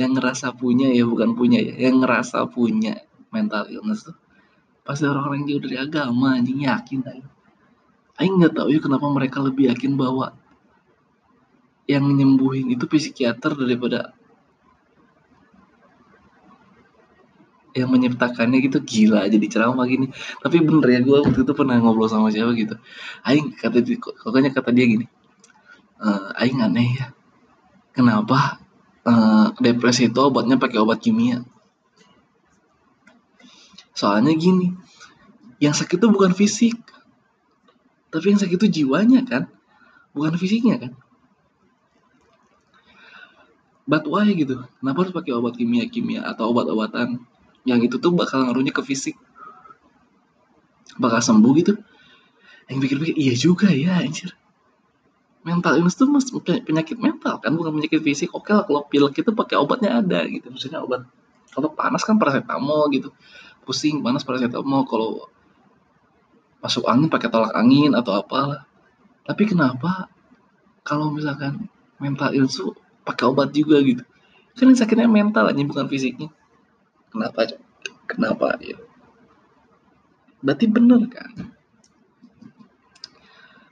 yang 0.00 0.16
ngerasa 0.16 0.56
punya 0.56 0.88
ya 0.88 1.04
bukan 1.04 1.36
punya 1.36 1.60
ya, 1.60 1.76
yang 1.76 2.00
ngerasa 2.00 2.48
punya 2.48 3.04
mental 3.28 3.68
illness 3.68 4.08
tuh. 4.08 4.16
Pasti 4.80 5.04
orang-orang 5.04 5.44
jauh 5.44 5.60
dari 5.60 5.76
agama 5.76 6.40
anjing 6.40 6.64
yakin 6.64 7.04
aja. 7.04 7.28
Aing 8.16 8.40
nggak 8.40 8.56
tahu 8.56 8.72
ya 8.72 8.80
kenapa 8.80 9.06
mereka 9.12 9.44
lebih 9.44 9.68
yakin 9.68 10.00
bahwa 10.00 10.32
yang 11.84 12.08
nyembuhin 12.08 12.72
itu 12.72 12.88
psikiater 12.88 13.52
daripada 13.56 14.16
yang 17.76 17.92
menyiptakannya 17.92 18.58
gitu. 18.64 18.78
Gila 18.80 19.28
jadi 19.28 19.46
ceramah 19.46 19.84
gini. 19.84 20.08
Tapi 20.40 20.56
bener 20.64 20.88
ya 20.88 21.00
gue 21.04 21.16
waktu 21.28 21.40
itu 21.44 21.52
pernah 21.52 21.76
ngobrol 21.76 22.08
sama 22.08 22.32
siapa 22.32 22.56
gitu. 22.56 22.76
Aing 23.24 23.52
kata 23.52 23.84
pokoknya 24.24 24.50
kata 24.52 24.72
dia 24.72 24.86
gini 24.88 25.06
e, 26.00 26.08
Aing 26.40 26.60
aneh 26.60 26.88
ya. 26.96 27.06
Kenapa 27.90 28.59
uh, 29.04 29.52
depresi 29.60 30.08
itu 30.08 30.20
obatnya 30.20 30.56
pakai 30.60 30.80
obat 30.80 31.00
kimia. 31.00 31.44
Soalnya 33.96 34.32
gini 34.32 34.72
yang 35.60 35.76
sakit 35.76 36.00
itu 36.00 36.08
bukan 36.08 36.32
fisik 36.32 36.72
tapi 38.08 38.32
yang 38.32 38.40
sakit 38.40 38.56
itu 38.56 38.82
jiwanya 38.82 39.22
kan 39.28 39.46
bukan 40.16 40.34
fisiknya 40.40 40.80
kan. 40.80 40.92
But 43.90 44.06
why 44.06 44.30
gitu? 44.34 44.66
Kenapa 44.78 45.02
harus 45.06 45.14
pakai 45.14 45.34
obat 45.34 45.58
kimia 45.58 45.86
kimia 45.90 46.22
atau 46.22 46.54
obat-obatan 46.54 47.22
yang 47.66 47.82
itu 47.82 47.98
tuh 47.98 48.14
bakal 48.14 48.46
ngaruhnya 48.46 48.72
ke 48.72 48.82
fisik? 48.86 49.18
Bakal 50.96 51.20
sembuh 51.20 51.52
gitu? 51.58 51.74
Yang 52.70 52.78
pikir-pikir 52.86 53.16
iya 53.18 53.34
juga 53.34 53.68
ya 53.74 53.98
anjir 53.98 54.39
mental 55.40 55.80
illness 55.80 55.96
mas 56.04 56.28
penyakit 56.64 57.00
mental 57.00 57.40
kan 57.40 57.52
bukan 57.56 57.80
penyakit 57.80 58.04
fisik. 58.04 58.30
Oke 58.36 58.52
lah 58.52 58.64
kalau 58.68 58.84
pilek 58.86 59.24
itu 59.24 59.32
pakai 59.32 59.56
obatnya 59.56 60.00
ada 60.00 60.24
gitu. 60.28 60.52
Maksudnya 60.52 60.84
obat 60.84 61.08
kalau 61.50 61.72
panas 61.72 62.04
kan 62.04 62.20
paracetamol 62.20 62.92
gitu. 62.92 63.10
Pusing 63.64 64.04
panas 64.04 64.22
paracetamol. 64.22 64.84
Kalau 64.84 65.28
masuk 66.60 66.84
angin 66.84 67.08
pakai 67.08 67.28
tolak 67.32 67.56
angin 67.56 67.96
atau 67.96 68.20
apalah. 68.20 68.68
Tapi 69.24 69.48
kenapa 69.48 70.12
kalau 70.84 71.08
misalkan 71.12 71.68
mental 71.96 72.36
illness 72.36 72.60
tuh 72.60 72.76
pakai 73.04 73.24
obat 73.28 73.52
juga 73.56 73.80
gitu? 73.80 74.04
Kan 74.54 74.68
yang 74.68 74.78
sakitnya 74.78 75.08
mental 75.08 75.48
aja 75.48 75.62
bukan 75.64 75.88
fisiknya. 75.88 76.28
Kenapa? 77.08 77.48
Kenapa? 78.04 78.60
Ya 78.60 78.76
berarti 80.40 80.66
bener 80.68 81.04
kan? 81.12 81.52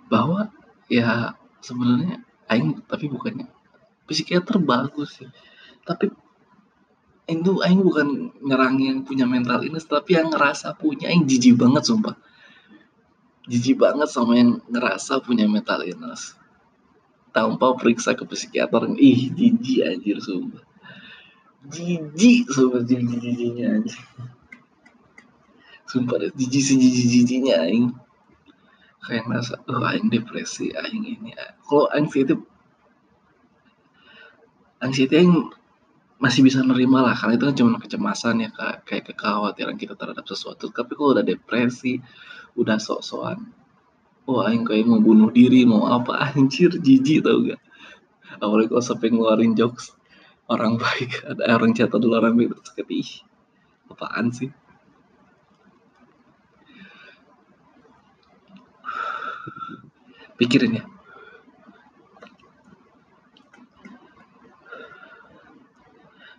Bahwa 0.09 0.53
ya 0.89 1.37
sebenarnya 1.69 2.25
aing 2.49 2.81
tapi 2.89 3.13
bukannya. 3.13 3.45
Psikiater 4.09 4.57
bagus 4.57 5.21
sih. 5.21 5.29
Tapi 5.85 6.09
Aing 7.29 7.45
tuh 7.45 7.61
Aing 7.61 7.85
bukan 7.85 8.33
nyerang 8.41 8.81
yang 8.81 9.05
punya 9.05 9.29
mental 9.29 9.61
illness 9.61 9.85
tapi 9.85 10.17
yang 10.17 10.33
ngerasa 10.33 10.73
punya 10.81 11.13
Aing 11.13 11.29
jijik 11.29 11.61
banget 11.61 11.85
sumpah. 11.85 12.17
Jijik 13.45 13.85
banget 13.85 14.09
sama 14.09 14.41
yang 14.41 14.65
ngerasa 14.65 15.21
punya 15.21 15.45
mental 15.45 15.85
illness. 15.85 16.33
Tanpa 17.37 17.77
periksa 17.77 18.17
ke 18.17 18.25
psikiater 18.25 18.89
ih 18.97 19.29
jijik 19.37 19.85
anjir 19.85 20.17
sumpah. 20.25 20.65
Jijik 21.69 22.49
sumpah 22.49 22.81
jijik 22.81 23.21
jijiknya 23.21 23.77
anjir. 23.77 24.01
Sumpah 25.85 26.33
jijik 26.33 26.65
sejijik 26.65 27.07
jijiknya 27.13 27.61
Aing 27.61 27.93
kayak 29.09 29.25
ngerasa 29.25 29.65
oh 29.65 29.81
Aing 29.81 30.13
depresi 30.13 30.77
Aing 30.77 31.05
ini. 31.09 31.33
Kalau 31.65 31.89
anxiety 31.89 32.37
anxiety 34.85 35.17
Aing 35.25 35.49
masih 36.21 36.45
bisa 36.45 36.61
nerima 36.61 37.01
lah 37.01 37.15
karena 37.17 37.41
itu 37.41 37.45
kan 37.47 37.57
cuma 37.57 37.79
kecemasan 37.81 38.43
ya 38.45 38.51
kayak, 38.85 39.15
kekhawatiran 39.15 39.81
kita 39.81 39.97
terhadap 39.97 40.29
sesuatu. 40.29 40.69
Tapi 40.69 40.93
kalau 40.93 41.17
udah 41.17 41.25
depresi 41.25 41.99
udah 42.59 42.77
sok-sokan 42.77 43.59
oh 44.29 44.45
aing 44.45 44.69
kayak 44.69 44.85
mau 44.85 45.01
bunuh 45.01 45.33
diri 45.33 45.65
mau 45.65 45.89
apa? 45.89 46.21
Anjir 46.37 46.77
jijik 46.77 47.25
tau 47.25 47.41
gak 47.49 47.61
apalagi 48.39 48.69
kalau 48.69 48.85
sampai 48.85 49.09
ngeluarin 49.11 49.57
jokes 49.57 49.97
orang 50.53 50.77
baik 50.77 51.23
ada 51.33 51.57
orang 51.57 51.73
jatuh 51.73 51.97
dulu 51.97 52.21
orang 52.21 52.37
baik 52.37 52.53
terus 52.61 52.73
kayak 52.77 52.93
ih 52.93 53.11
apaan 53.89 54.29
sih 54.31 54.53
pikirin 60.39 60.79
ya. 60.79 60.85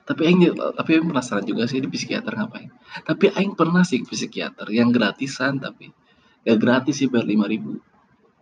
Tapi 0.09 0.25
aing 0.25 0.57
tapi 0.73 0.89
aing 0.97 1.05
penasaran 1.05 1.45
juga 1.45 1.69
sih 1.69 1.77
di 1.77 1.85
psikiater 1.85 2.33
ngapain? 2.33 2.73
Tapi 3.05 3.29
aing 3.29 3.53
pernah 3.53 3.85
sih 3.85 4.01
psikiater 4.01 4.65
yang 4.73 4.89
gratisan 4.89 5.61
tapi 5.61 5.93
gak 6.41 6.57
gratis 6.57 6.97
sih 6.97 7.05
bayar 7.05 7.29
lima 7.29 7.45
ribu. 7.45 7.77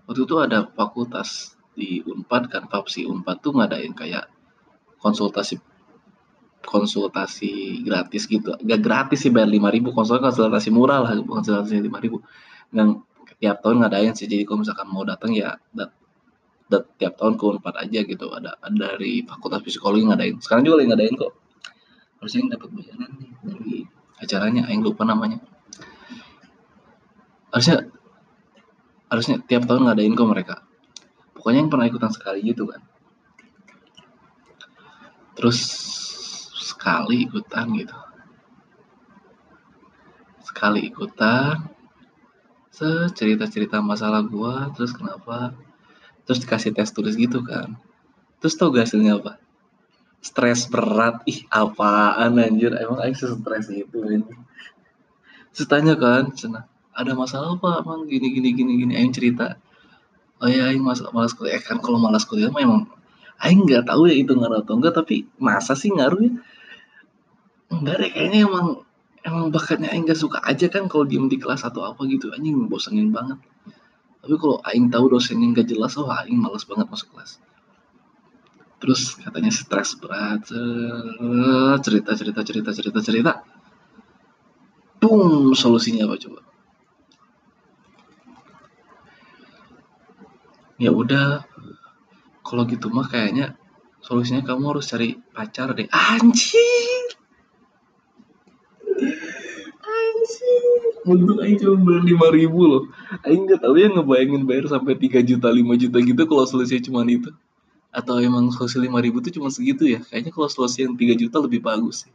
Waktu 0.08 0.24
itu 0.24 0.36
ada 0.40 0.64
fakultas 0.72 1.60
di 1.76 2.00
Unpad 2.08 2.48
kan 2.48 2.64
Fapsi 2.72 3.04
Unpad 3.04 3.44
tuh 3.44 3.60
ngadain 3.60 3.92
kayak 3.92 4.32
konsultasi 5.04 5.60
konsultasi 6.64 7.84
gratis 7.84 8.32
gitu. 8.32 8.56
Gak 8.64 8.80
gratis 8.80 9.28
sih 9.28 9.32
bayar 9.36 9.52
lima 9.52 9.68
ribu. 9.68 9.92
Konsultasi 9.92 10.24
konsultasi 10.24 10.70
murah 10.72 11.04
lah 11.04 11.20
konsultasi 11.20 11.84
lima 11.84 12.00
ribu. 12.00 12.24
Dan 12.72 13.04
tiap 13.38 13.62
tahun 13.62 13.86
ngadain 13.86 14.14
sih. 14.18 14.26
Jadi 14.26 14.44
kalau 14.44 14.66
misalkan 14.66 14.88
mau 14.90 15.06
datang 15.06 15.32
ya 15.34 15.58
dat, 15.74 15.94
dat, 16.70 16.84
tiap 16.98 17.18
tahun 17.18 17.38
ke 17.38 17.44
Unpad 17.58 17.76
aja 17.78 18.00
gitu. 18.04 18.26
Ada, 18.34 18.58
dari 18.74 19.24
fakultas 19.24 19.62
psikologi 19.64 20.06
ngadain. 20.06 20.42
Sekarang 20.42 20.66
juga 20.66 20.84
lagi 20.84 20.90
ngadain 20.94 21.14
kok. 21.16 21.34
Harusnya 22.18 22.40
yang 22.42 22.52
dapat 22.58 22.70
bayaran 22.74 23.12
nih 23.22 23.32
dari 23.46 23.76
acaranya. 24.18 24.64
Yang 24.70 24.82
lupa 24.94 25.04
namanya. 25.06 25.40
Harusnya 27.54 27.88
harusnya 29.08 29.38
tiap 29.46 29.64
tahun 29.70 29.88
ngadain 29.88 30.14
kok 30.18 30.30
mereka. 30.30 30.56
Pokoknya 31.38 31.64
yang 31.64 31.72
pernah 31.72 31.88
ikutan 31.88 32.12
sekali 32.12 32.42
gitu 32.42 32.66
kan. 32.66 32.82
Terus 35.38 35.60
sekali 36.58 37.30
ikutan 37.30 37.70
gitu. 37.78 37.94
Sekali 40.42 40.90
ikutan 40.90 41.77
cerita 43.14 43.46
cerita 43.50 43.78
masalah 43.82 44.22
gua 44.26 44.70
terus 44.74 44.94
kenapa? 44.94 45.54
Terus 46.28 46.44
dikasih 46.44 46.72
tes 46.76 46.92
tulis 46.94 47.16
gitu 47.18 47.42
kan. 47.42 47.78
Terus 48.38 48.54
tau 48.60 48.70
gak 48.70 48.86
hasilnya 48.86 49.18
apa? 49.18 49.42
Stres 50.22 50.70
berat. 50.70 51.24
Ih 51.26 51.48
apaan 51.50 52.38
anjir. 52.38 52.76
Emang 52.78 53.02
aing 53.02 53.18
stres 53.18 53.68
itu 53.74 54.00
ini 54.06 54.34
terus 55.58 55.74
tanya 55.74 55.98
kan 55.98 56.30
cina 56.38 56.70
ada 56.94 57.18
masalah 57.18 57.58
apa 57.58 57.82
emang 57.82 58.06
gini 58.06 58.30
gini 58.30 58.54
gini 58.54 58.72
gini. 58.78 58.94
Aing 58.94 59.10
cerita 59.10 59.58
oh 60.38 60.46
ya 60.46 60.70
aing 60.70 60.86
mas 60.86 61.02
malas 61.10 61.34
kuliah. 61.34 61.58
Eh, 61.58 61.64
kan 61.66 61.82
kalau 61.82 61.98
malas 61.98 62.30
kuliah 62.30 62.54
mah 62.54 62.62
emang 62.62 62.86
aing 63.42 63.66
nggak 63.66 63.90
tahu 63.90 64.06
ya 64.06 64.14
itu 64.22 64.38
ngaruh 64.38 64.62
atau 64.62 64.78
enggak 64.78 64.94
tapi 64.94 65.26
masa 65.42 65.74
sih 65.74 65.90
ngaruh 65.90 66.22
ya 66.22 66.32
enggak 67.74 67.96
deh 68.06 68.10
kayaknya 68.14 68.40
emang 68.46 68.86
emang 69.28 69.52
bakatnya 69.52 69.92
aing 69.92 70.08
gak 70.08 70.16
suka 70.16 70.40
aja 70.40 70.72
kan 70.72 70.88
kalau 70.88 71.04
diem 71.04 71.28
di 71.28 71.36
kelas 71.36 71.68
atau 71.68 71.84
apa 71.84 72.08
gitu. 72.08 72.32
Anjing 72.32 72.72
bosanin 72.72 73.12
banget. 73.12 73.38
Tapi 74.24 74.36
kalau 74.40 74.64
aing 74.64 74.88
tahu 74.88 75.06
dosennya 75.12 75.52
nggak 75.52 75.68
jelas 75.68 76.00
oh 76.00 76.08
aing 76.08 76.40
males 76.40 76.64
banget 76.64 76.88
masuk 76.88 77.12
kelas. 77.16 77.40
Terus 78.78 79.18
katanya 79.20 79.52
stres 79.52 79.98
berat 80.00 80.44
cerita 81.84 82.12
cerita 82.16 82.42
cerita 82.44 82.72
cerita 82.72 83.00
cerita. 83.04 83.34
Boom 85.00 85.54
solusinya 85.54 86.08
apa 86.10 86.16
coba? 86.20 86.42
Ya 90.78 90.94
udah 90.94 91.42
kalau 92.46 92.64
gitu 92.70 92.94
mah 92.94 93.10
kayaknya 93.10 93.58
solusinya 94.04 94.46
kamu 94.46 94.78
harus 94.78 94.86
cari 94.92 95.18
pacar 95.34 95.74
deh. 95.74 95.90
Anjir 95.90 97.07
untuk 101.08 101.40
Aing 101.40 101.56
cuma 101.56 101.80
bayar 101.80 102.04
lima 102.04 102.28
ribu 102.36 102.60
loh. 102.68 102.84
Aing 103.24 103.48
nggak 103.48 103.64
tahu 103.64 103.80
ya 103.80 103.88
ngebayangin 103.88 104.44
bayar 104.44 104.68
sampai 104.68 105.00
3 105.00 105.24
juta 105.24 105.48
5 105.48 105.64
juta 105.80 105.98
gitu 106.04 106.22
kalau 106.28 106.44
solusinya 106.44 106.84
cuma 106.84 107.02
itu. 107.08 107.32
Atau 107.96 108.20
emang 108.20 108.52
solusi 108.52 108.78
lima 108.84 109.00
ribu 109.00 109.24
tuh 109.24 109.32
cuma 109.32 109.48
segitu 109.48 109.88
ya? 109.88 110.04
Kayaknya 110.04 110.32
kalau 110.36 110.50
solusi 110.52 110.84
yang 110.84 111.00
3 111.00 111.16
juta 111.16 111.40
lebih 111.40 111.64
bagus 111.64 112.04
sih. 112.06 112.12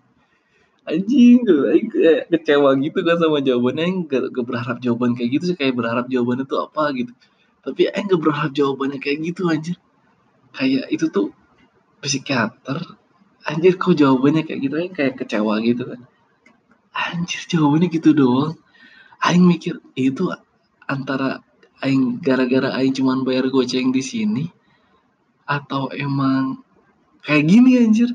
Anjing 0.85 1.47
aing 1.47 1.89
kecewa 2.29 2.77
gitu 2.77 2.99
kan 3.01 3.17
sama 3.17 3.41
jawabannya. 3.41 3.83
Aing 3.89 3.99
gak 4.07 4.45
berharap 4.45 4.77
jawaban 4.85 5.17
kayak 5.17 5.41
gitu 5.41 5.45
sih. 5.53 5.57
Kayak 5.57 5.81
berharap 5.81 6.07
jawabannya 6.13 6.45
tuh 6.45 6.69
apa 6.69 6.93
gitu. 6.93 7.13
Tapi 7.65 7.89
aing 7.89 8.07
gak 8.13 8.21
berharap 8.21 8.53
jawabannya 8.53 8.99
kayak 9.01 9.19
gitu 9.25 9.49
anjir. 9.49 9.81
Kayak 10.53 10.93
itu 10.93 11.09
tuh 11.09 11.33
psikiater. 12.05 12.99
Anjir 13.49 13.81
kok 13.81 13.97
jawabannya 13.97 14.45
kayak 14.45 14.61
gitu? 14.69 14.75
Aing 14.77 14.93
kayak 14.93 15.17
kecewa 15.17 15.57
gitu 15.65 15.89
kan 15.89 16.05
anjir 16.93 17.43
jawabannya 17.49 17.89
gitu 17.89 18.13
doang. 18.13 18.55
Aing 19.23 19.45
mikir 19.49 19.81
itu 19.97 20.29
antara 20.85 21.41
aing 21.81 22.21
gara-gara 22.21 22.75
aing 22.79 22.95
cuman 22.95 23.25
bayar 23.25 23.49
goceng 23.49 23.91
di 23.91 24.03
sini 24.05 24.45
atau 25.49 25.91
emang 25.91 26.63
kayak 27.25 27.45
gini 27.49 27.81
anjir. 27.81 28.13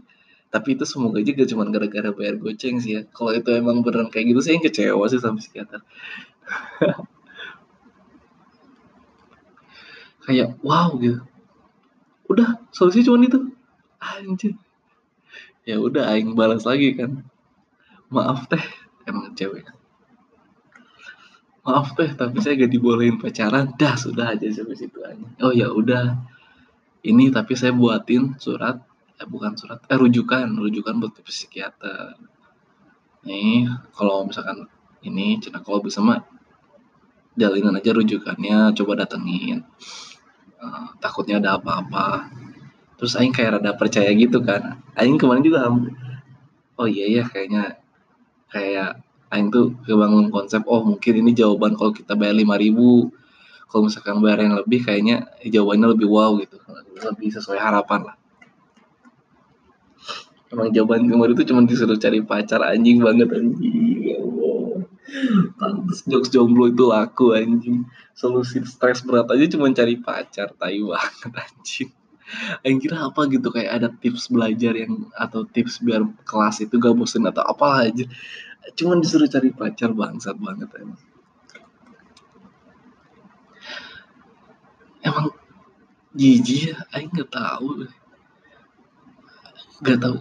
Tapi 0.47 0.79
itu 0.79 0.87
semoga 0.87 1.19
juga 1.19 1.43
cuma 1.43 1.67
gara-gara 1.67 2.09
bayar 2.15 2.39
goceng 2.39 2.79
sih 2.79 2.95
ya. 2.97 3.01
Kalau 3.11 3.35
itu 3.35 3.51
emang 3.51 3.83
beneran 3.83 4.07
kayak 4.07 4.31
gitu 4.31 4.39
yang 4.47 4.63
kecewa 4.63 5.03
sih 5.11 5.19
sama 5.19 5.37
psikiater. 5.41 5.83
Kayak 10.27 10.59
wow 10.59 10.91
gitu. 10.99 11.23
Udah 12.27 12.59
solusi 12.75 12.99
cuma 13.07 13.23
itu. 13.23 13.47
Anjir. 13.99 14.59
Ya 15.63 15.79
udah 15.79 16.11
aing 16.11 16.35
balas 16.35 16.67
lagi 16.67 16.95
kan 16.99 17.23
maaf 18.07 18.47
teh 18.47 18.63
emang 19.07 19.35
cewek. 19.35 19.67
Maaf 21.67 21.95
teh 21.99 22.09
tapi 22.15 22.39
saya 22.39 22.55
gak 22.63 22.71
dibolehin 22.71 23.19
pacaran. 23.19 23.75
Dah 23.75 23.95
sudah 23.99 24.35
aja 24.35 24.47
sampai 24.47 24.77
situ 24.79 24.99
aja. 25.03 25.27
Oh 25.43 25.51
ya 25.51 25.67
udah. 25.71 26.15
Ini 27.03 27.31
tapi 27.31 27.53
saya 27.55 27.71
buatin 27.75 28.35
surat 28.39 28.79
eh 29.17 29.27
bukan 29.27 29.55
surat 29.59 29.83
eh 29.87 29.97
rujukan. 29.99 30.47
Rujukan 30.55 30.93
buat 31.03 31.19
psikiater. 31.23 32.15
Nih 33.27 33.67
kalau 33.91 34.23
misalkan 34.23 34.67
ini 35.03 35.39
cina 35.43 35.59
kalau 35.59 35.83
bisa 35.83 35.99
mah 35.99 36.23
jalinan 37.37 37.75
aja 37.75 37.91
rujukannya 37.91 38.71
coba 38.73 39.03
datengin. 39.03 39.67
Uh, 40.57 40.89
takutnya 40.97 41.37
ada 41.37 41.59
apa-apa. 41.61 42.33
Terus 42.97 43.13
Aing 43.13 43.29
kayak 43.29 43.61
rada 43.61 43.77
percaya 43.77 44.09
gitu 44.15 44.41
kan. 44.41 44.81
Aing 44.97 45.21
kemarin 45.21 45.45
juga 45.45 45.69
oh 46.77 46.87
iya 46.89 47.21
ya 47.21 47.23
kayaknya 47.29 47.77
kayak 48.51 49.03
Aing 49.27 49.51
tuh 49.51 49.75
kebangun 49.83 50.31
konsep 50.31 50.63
oh 50.71 50.79
mungkin 50.88 51.19
ini 51.19 51.36
jawaban 51.36 51.75
kalau 51.75 51.91
kita 51.91 52.15
bayar 52.15 52.31
lima 52.31 52.55
ribu 52.55 53.12
kalau 53.67 53.91
misalkan 53.91 54.23
bayar 54.23 54.47
yang 54.47 54.55
lebih 54.55 54.88
kayaknya 54.88 55.27
jawabannya 55.43 55.88
lebih 55.91 56.07
wow 56.07 56.31
gitu. 56.39 56.55
Lebih 57.03 57.36
sesuai 57.36 57.60
harapan 57.60 58.07
lah. 58.07 58.15
Emang 60.47 60.71
jawaban 60.71 61.12
kemarin 61.12 61.36
itu 61.36 61.43
cuma 61.51 61.67
disuruh 61.67 61.99
cari 61.99 62.23
pacar 62.23 62.63
anjing 62.63 63.03
banget 63.03 63.27
anjing 63.36 63.99
ya 63.99 64.19
pantes 65.60 66.07
jokes 66.07 66.31
jomblo 66.31 66.71
itu 66.71 66.88
laku 66.88 67.36
anjing. 67.36 67.83
Solusi 68.15 68.63
stres 68.63 69.03
berat 69.03 69.27
aja 69.27 69.43
cuma 69.51 69.67
cari 69.75 69.99
pacar 69.99 70.55
tai 70.55 70.79
banget 70.79 71.31
anjing 71.36 71.91
Aing 72.63 72.83
kira 72.83 73.07
apa 73.07 73.23
gitu 73.31 73.47
kayak 73.49 73.71
ada 73.79 73.87
tips 73.87 74.27
belajar 74.27 74.75
yang 74.75 75.07
atau 75.15 75.47
tips 75.47 75.79
biar 75.79 76.03
kelas 76.27 76.59
itu 76.63 76.75
gak 76.75 76.95
bosen 76.95 77.23
atau 77.23 77.43
apa 77.43 77.87
aja. 77.87 78.03
Cuman 78.75 78.99
disuruh 78.99 79.31
cari 79.31 79.55
pacar 79.55 79.95
bangsat 79.95 80.35
banget 80.35 80.67
emang. 80.75 80.99
Emang 85.07 85.27
jijik 86.17 86.75
ya 86.75 86.77
Aing 86.91 87.13
nggak 87.13 87.31
tahu 87.31 87.85
nggak 89.77 89.99
tahu 90.01 90.17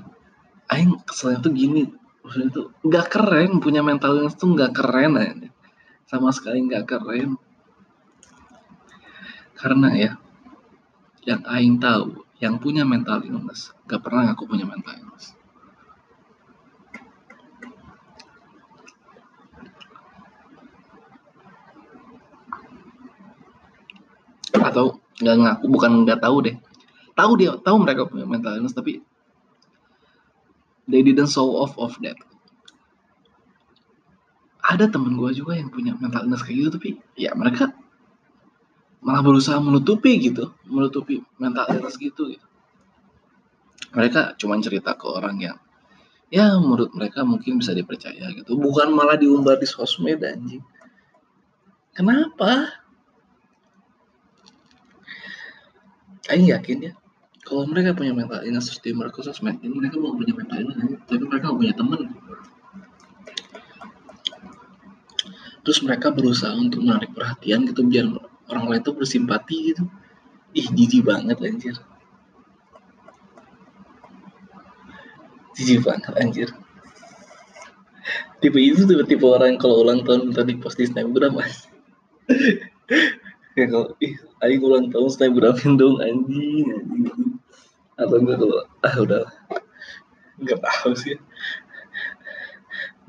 Aing 0.69 0.93
keselnya 1.09 1.41
tuh 1.41 1.53
gini 1.57 1.89
maksudnya 2.21 2.51
tuh 2.53 2.67
nggak 2.85 3.07
keren 3.09 3.59
punya 3.59 3.81
mental 3.81 4.19
illness 4.19 4.39
tuh 4.39 4.55
nggak 4.55 4.73
keren 4.79 5.19
aja. 5.19 5.49
Sama 6.07 6.31
sekali 6.31 6.63
nggak 6.63 6.87
keren. 6.87 7.35
Karena 9.59 9.91
ya 9.97 10.13
yang 11.27 11.43
Aing 11.43 11.83
tahu 11.83 12.23
yang 12.39 12.63
punya 12.63 12.87
mental 12.87 13.19
illness 13.27 13.75
gak 13.91 14.07
pernah 14.07 14.31
aku 14.31 14.47
punya 14.47 14.63
mental 14.63 14.95
illness. 14.95 15.35
Atau 24.55 25.03
nggak 25.19 25.37
ngaku 25.43 25.65
bukan 25.67 25.91
nggak 26.07 26.23
tahu 26.23 26.37
deh. 26.47 26.57
Tahu 27.19 27.33
dia 27.41 27.59
tahu 27.59 27.77
mereka 27.83 28.07
punya 28.07 28.27
mental 28.29 28.55
illness 28.55 28.77
tapi 28.77 29.03
they 30.87 31.03
didn't 31.03 31.31
show 31.31 31.59
off 31.59 31.75
of 31.75 31.99
that. 32.07 32.15
Ada 34.67 34.91
temen 34.91 35.19
gue 35.19 35.31
juga 35.35 35.59
yang 35.59 35.71
punya 35.75 35.99
mental 35.99 36.27
illness 36.27 36.47
kayak 36.47 36.57
gitu 36.63 36.71
tapi 36.79 36.91
ya 37.19 37.35
mereka 37.35 37.75
malah 39.05 39.23
berusaha 39.23 39.59
menutupi 39.61 40.19
gitu 40.19 40.53
menutupi 40.67 41.23
mental 41.37 41.69
illness 41.73 41.97
gitu 42.01 42.33
gitu. 42.33 42.47
Mereka 43.97 44.37
cuma 44.37 44.61
cerita 44.61 44.93
ke 44.93 45.07
orang 45.09 45.37
yang 45.41 45.59
ya 46.29 46.59
menurut 46.59 46.93
mereka 46.93 47.23
mungkin 47.23 47.63
bisa 47.63 47.73
dipercaya 47.73 48.33
gitu. 48.35 48.59
Bukan 48.59 48.93
malah 48.93 49.17
diumbar 49.17 49.57
di 49.57 49.69
sosmed 49.69 50.21
anjing. 50.21 50.65
Kenapa? 51.97 52.77
Aing 56.27 56.51
yakin 56.51 56.91
ya 56.91 56.93
kalau 57.47 57.63
mereka 57.71 57.95
punya 57.95 58.11
mental 58.11 58.43
illness 58.43 58.75
di 58.83 58.91
mereka 58.91 59.23
sosmed 59.23 59.63
ini 59.63 59.71
mereka 59.71 60.03
mau 60.03 60.19
punya 60.19 60.35
mental 60.35 60.67
illness 60.67 60.99
tapi 61.07 61.23
mereka 61.23 61.55
punya 61.55 61.73
teman. 61.79 62.11
Terus 65.63 65.79
mereka 65.87 66.11
berusaha 66.11 66.55
untuk 66.59 66.83
menarik 66.83 67.15
perhatian 67.15 67.71
gitu 67.71 67.87
biar 67.87 68.07
orang 68.51 68.65
lain 68.71 68.83
tuh 68.83 68.95
bersimpati 68.95 69.75
gitu. 69.75 69.85
Ih 70.57 70.67
jijik 70.73 71.05
banget 71.05 71.37
anjir. 71.43 71.77
Jijik 75.59 75.85
banget 75.85 76.15
anjir. 76.17 76.49
Tipe 78.41 78.59
itu 78.61 78.85
tipe 78.85 79.03
tipe 79.09 79.27
orang 79.27 79.57
yang 79.57 79.61
kalau 79.61 79.83
ulang 79.83 80.05
tahun 80.07 80.31
tadi 80.31 80.57
post 80.61 80.79
di 80.79 80.87
snapgram 80.87 81.37
mas. 81.37 81.67
Ya 83.57 83.65
kalau 83.73 83.97
ih 84.05 84.13
ayo 84.45 84.69
ulang 84.69 84.93
tahun 84.93 85.09
snapgramin 85.09 85.81
dong 85.81 85.97
anjing 85.97 86.69
atau 87.97 88.21
enggak 88.21 88.37
kalau 88.37 88.61
ah 88.85 88.95
udah 89.01 89.25
nggak 90.45 90.61
tahu 90.61 90.93
sih. 90.93 91.17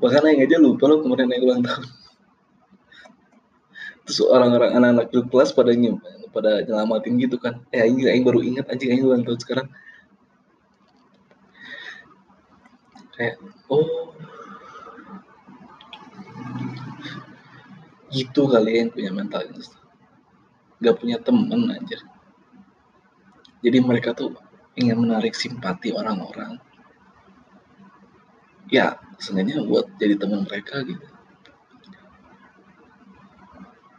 Bahkan 0.00 0.40
aja 0.40 0.56
lupa 0.56 0.88
loh 0.88 1.04
kemarin 1.04 1.28
aing 1.28 1.44
ulang 1.44 1.60
tahun 1.60 1.84
terus 4.08 4.24
orang-orang 4.24 4.72
anak-anak 4.72 5.12
kelas 5.12 5.52
pada 5.52 5.76
nyem 5.76 6.00
pada 6.32 6.64
nyelamatin 6.64 7.20
gitu 7.20 7.36
kan. 7.36 7.60
Eh 7.68 7.84
aing 7.84 8.08
aing 8.08 8.24
baru 8.24 8.40
ingat 8.40 8.64
anjing 8.72 8.96
aing 8.96 9.04
ulang 9.04 9.22
tahun 9.28 9.40
sekarang. 9.44 9.68
Kayak 13.12 13.36
oh. 13.68 14.16
Gitu 18.08 18.40
kali 18.48 18.80
yang 18.80 18.88
punya 18.88 19.12
mental 19.12 19.44
illness 19.44 19.76
gak 20.78 20.96
punya 20.96 21.18
temen 21.18 21.68
aja 21.74 21.98
jadi 23.58 23.82
mereka 23.82 24.14
tuh 24.14 24.38
ingin 24.78 25.02
menarik 25.02 25.34
simpati 25.34 25.90
orang-orang. 25.90 26.62
Ya 28.70 29.00
sebenarnya 29.18 29.66
buat 29.66 29.90
jadi 29.98 30.14
teman 30.14 30.46
mereka 30.46 30.84
gitu 30.86 31.02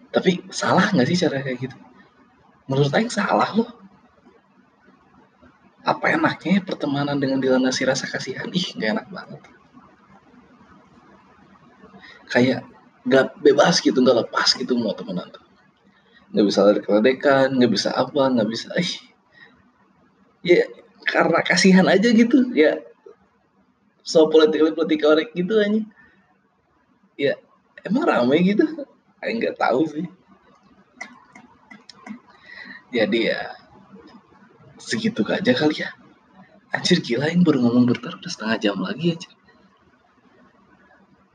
tapi 0.09 0.41
salah 0.49 0.89
nggak 0.89 1.07
sih 1.09 1.17
cara 1.21 1.41
kayak 1.45 1.69
gitu? 1.69 1.77
Menurut 2.69 2.93
Aing 2.93 3.09
salah 3.13 3.49
loh. 3.53 3.69
Apa 5.85 6.13
enaknya 6.13 6.61
pertemanan 6.61 7.17
dengan 7.17 7.41
dilandasi 7.41 7.85
rasa 7.87 8.05
kasihan 8.05 8.49
ih 8.49 8.67
nggak 8.77 8.89
enak 8.97 9.07
banget. 9.09 9.41
Kayak 12.29 12.61
nggak 13.05 13.41
bebas 13.41 13.81
gitu 13.81 13.97
nggak 14.01 14.27
lepas 14.27 14.53
gitu 14.57 14.77
mau 14.77 14.93
temenan 14.93 15.29
tuh. 15.33 15.45
Nggak 16.33 16.45
bisa 16.45 16.59
lari 16.65 16.81
keledekan 16.81 17.47
nggak 17.57 17.71
bisa 17.73 17.89
apa 17.93 18.21
nggak 18.33 18.49
bisa 18.49 18.69
ih. 18.77 18.93
Ya 20.45 20.65
karena 21.09 21.41
kasihan 21.41 21.85
aja 21.89 22.09
gitu 22.09 22.53
ya. 22.53 22.81
So 24.05 24.29
politik 24.29 24.61
politik 24.73 25.05
korek 25.05 25.29
gitu 25.37 25.57
aja 25.57 25.81
ya 27.19 27.35
emang 27.83 28.07
ramai 28.07 28.39
gitu 28.47 28.63
Aing 29.23 29.37
nggak 29.43 29.57
tahu 29.59 29.81
sih. 29.89 30.07
Jadi 32.89 33.29
ya 33.29 33.53
segitu 34.79 35.21
aja 35.27 35.51
kali 35.53 35.83
ya. 35.83 35.89
Anjir 36.69 37.01
gila 37.01 37.29
yang 37.29 37.41
baru 37.41 37.65
ngomong 37.65 37.89
bentar 37.89 38.13
udah 38.13 38.29
setengah 38.29 38.57
jam 38.61 38.77
lagi 38.77 39.17
aja 39.17 39.29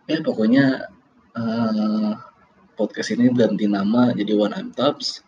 ya 0.05 0.21
pokoknya 0.21 0.93
uh, 1.33 2.13
podcast 2.77 3.17
ini 3.17 3.33
ganti 3.33 3.65
nama 3.65 4.13
jadi 4.13 4.37
One 4.37 4.53
I'm 4.53 4.69
Tops 4.77 5.25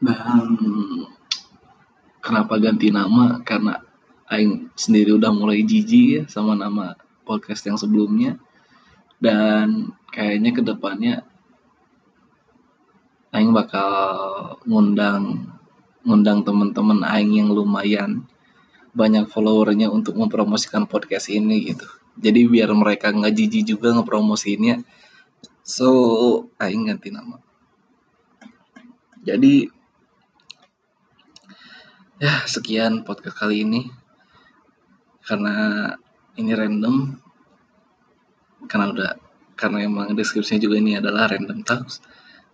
dan 0.00 0.56
kenapa 2.24 2.56
ganti 2.56 2.88
nama? 2.88 3.44
Karena 3.44 3.84
Aing 4.32 4.72
sendiri 4.72 5.12
udah 5.12 5.28
mulai 5.28 5.60
jijik 5.60 6.06
ya 6.08 6.22
sama 6.24 6.56
nama 6.56 6.96
podcast 7.28 7.68
yang 7.68 7.76
sebelumnya 7.76 8.40
dan 9.20 9.92
kayaknya 10.10 10.50
ke 10.56 10.62
depannya 10.64 11.14
Aing 13.30 13.54
bakal 13.54 13.92
ngundang 14.66 15.54
ngundang 16.02 16.42
teman-teman 16.42 17.06
Aing 17.06 17.38
yang 17.38 17.54
lumayan 17.54 18.26
banyak 18.90 19.30
followernya 19.30 19.86
untuk 19.86 20.18
mempromosikan 20.18 20.90
podcast 20.90 21.30
ini 21.30 21.70
gitu. 21.70 21.86
Jadi 22.18 22.50
biar 22.50 22.74
mereka 22.74 23.14
nggak 23.14 23.30
jijik 23.30 23.70
juga 23.76 23.94
ngepromosiinnya. 23.94 24.82
So 25.62 25.88
Aing 26.58 26.90
ganti 26.90 27.14
nama. 27.14 27.38
Jadi 29.22 29.70
ya 32.18 32.34
sekian 32.50 33.06
podcast 33.06 33.38
kali 33.38 33.62
ini. 33.62 33.86
Karena 35.22 35.86
ini 36.34 36.50
random 36.50 37.14
karena 38.68 38.92
udah 38.92 39.10
karena 39.54 39.84
emang 39.84 40.16
deskripsinya 40.16 40.60
juga 40.60 40.76
ini 40.80 40.96
adalah 40.96 41.28
random 41.28 41.60
talks 41.64 42.00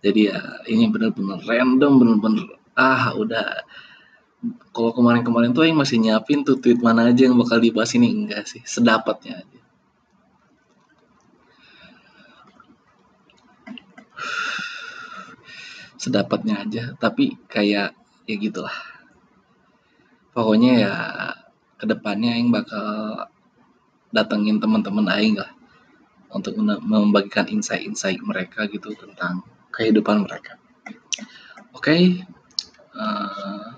jadi 0.05 0.19
ya 0.31 0.39
ini 0.69 0.87
bener-bener 0.93 1.41
random 1.41 1.93
bener-bener 1.97 2.57
ah 2.77 3.11
udah. 3.17 3.65
Kalau 4.69 4.93
kemarin-kemarin 4.93 5.49
tuh 5.49 5.65
yang 5.65 5.81
masih 5.81 5.97
nyiapin 5.97 6.45
tuh 6.45 6.61
tweet 6.61 6.77
mana 6.77 7.09
aja 7.09 7.25
yang 7.25 7.35
bakal 7.41 7.57
dibahas 7.57 7.97
ini? 7.97 8.13
Enggak 8.13 8.45
sih 8.45 8.61
sedapatnya 8.61 9.41
aja. 9.41 9.61
Sedapatnya 15.97 16.61
aja 16.61 16.83
tapi 17.01 17.33
kayak 17.49 17.97
ya 18.29 18.35
gitulah. 18.37 18.77
Pokoknya 20.37 20.71
ya 20.77 20.93
ke 21.81 21.89
depannya 21.89 22.37
Aing 22.37 22.53
bakal 22.53 23.25
datengin 24.13 24.61
teman-teman 24.61 25.09
Aing 25.09 25.41
lah 25.41 25.56
untuk 26.31 26.59
membagikan 26.59 27.47
insight-insight 27.47 28.19
mereka 28.23 28.67
gitu 28.67 28.91
tentang 28.97 29.43
kehidupan 29.71 30.27
mereka. 30.27 30.59
Oke, 31.71 31.93
okay, 31.93 32.01
uh, 32.97 33.77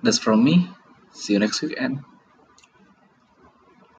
that's 0.00 0.20
from 0.22 0.40
me. 0.40 0.70
See 1.12 1.34
you 1.34 1.40
next 1.42 1.60
week 1.62 1.76
and 1.76 2.02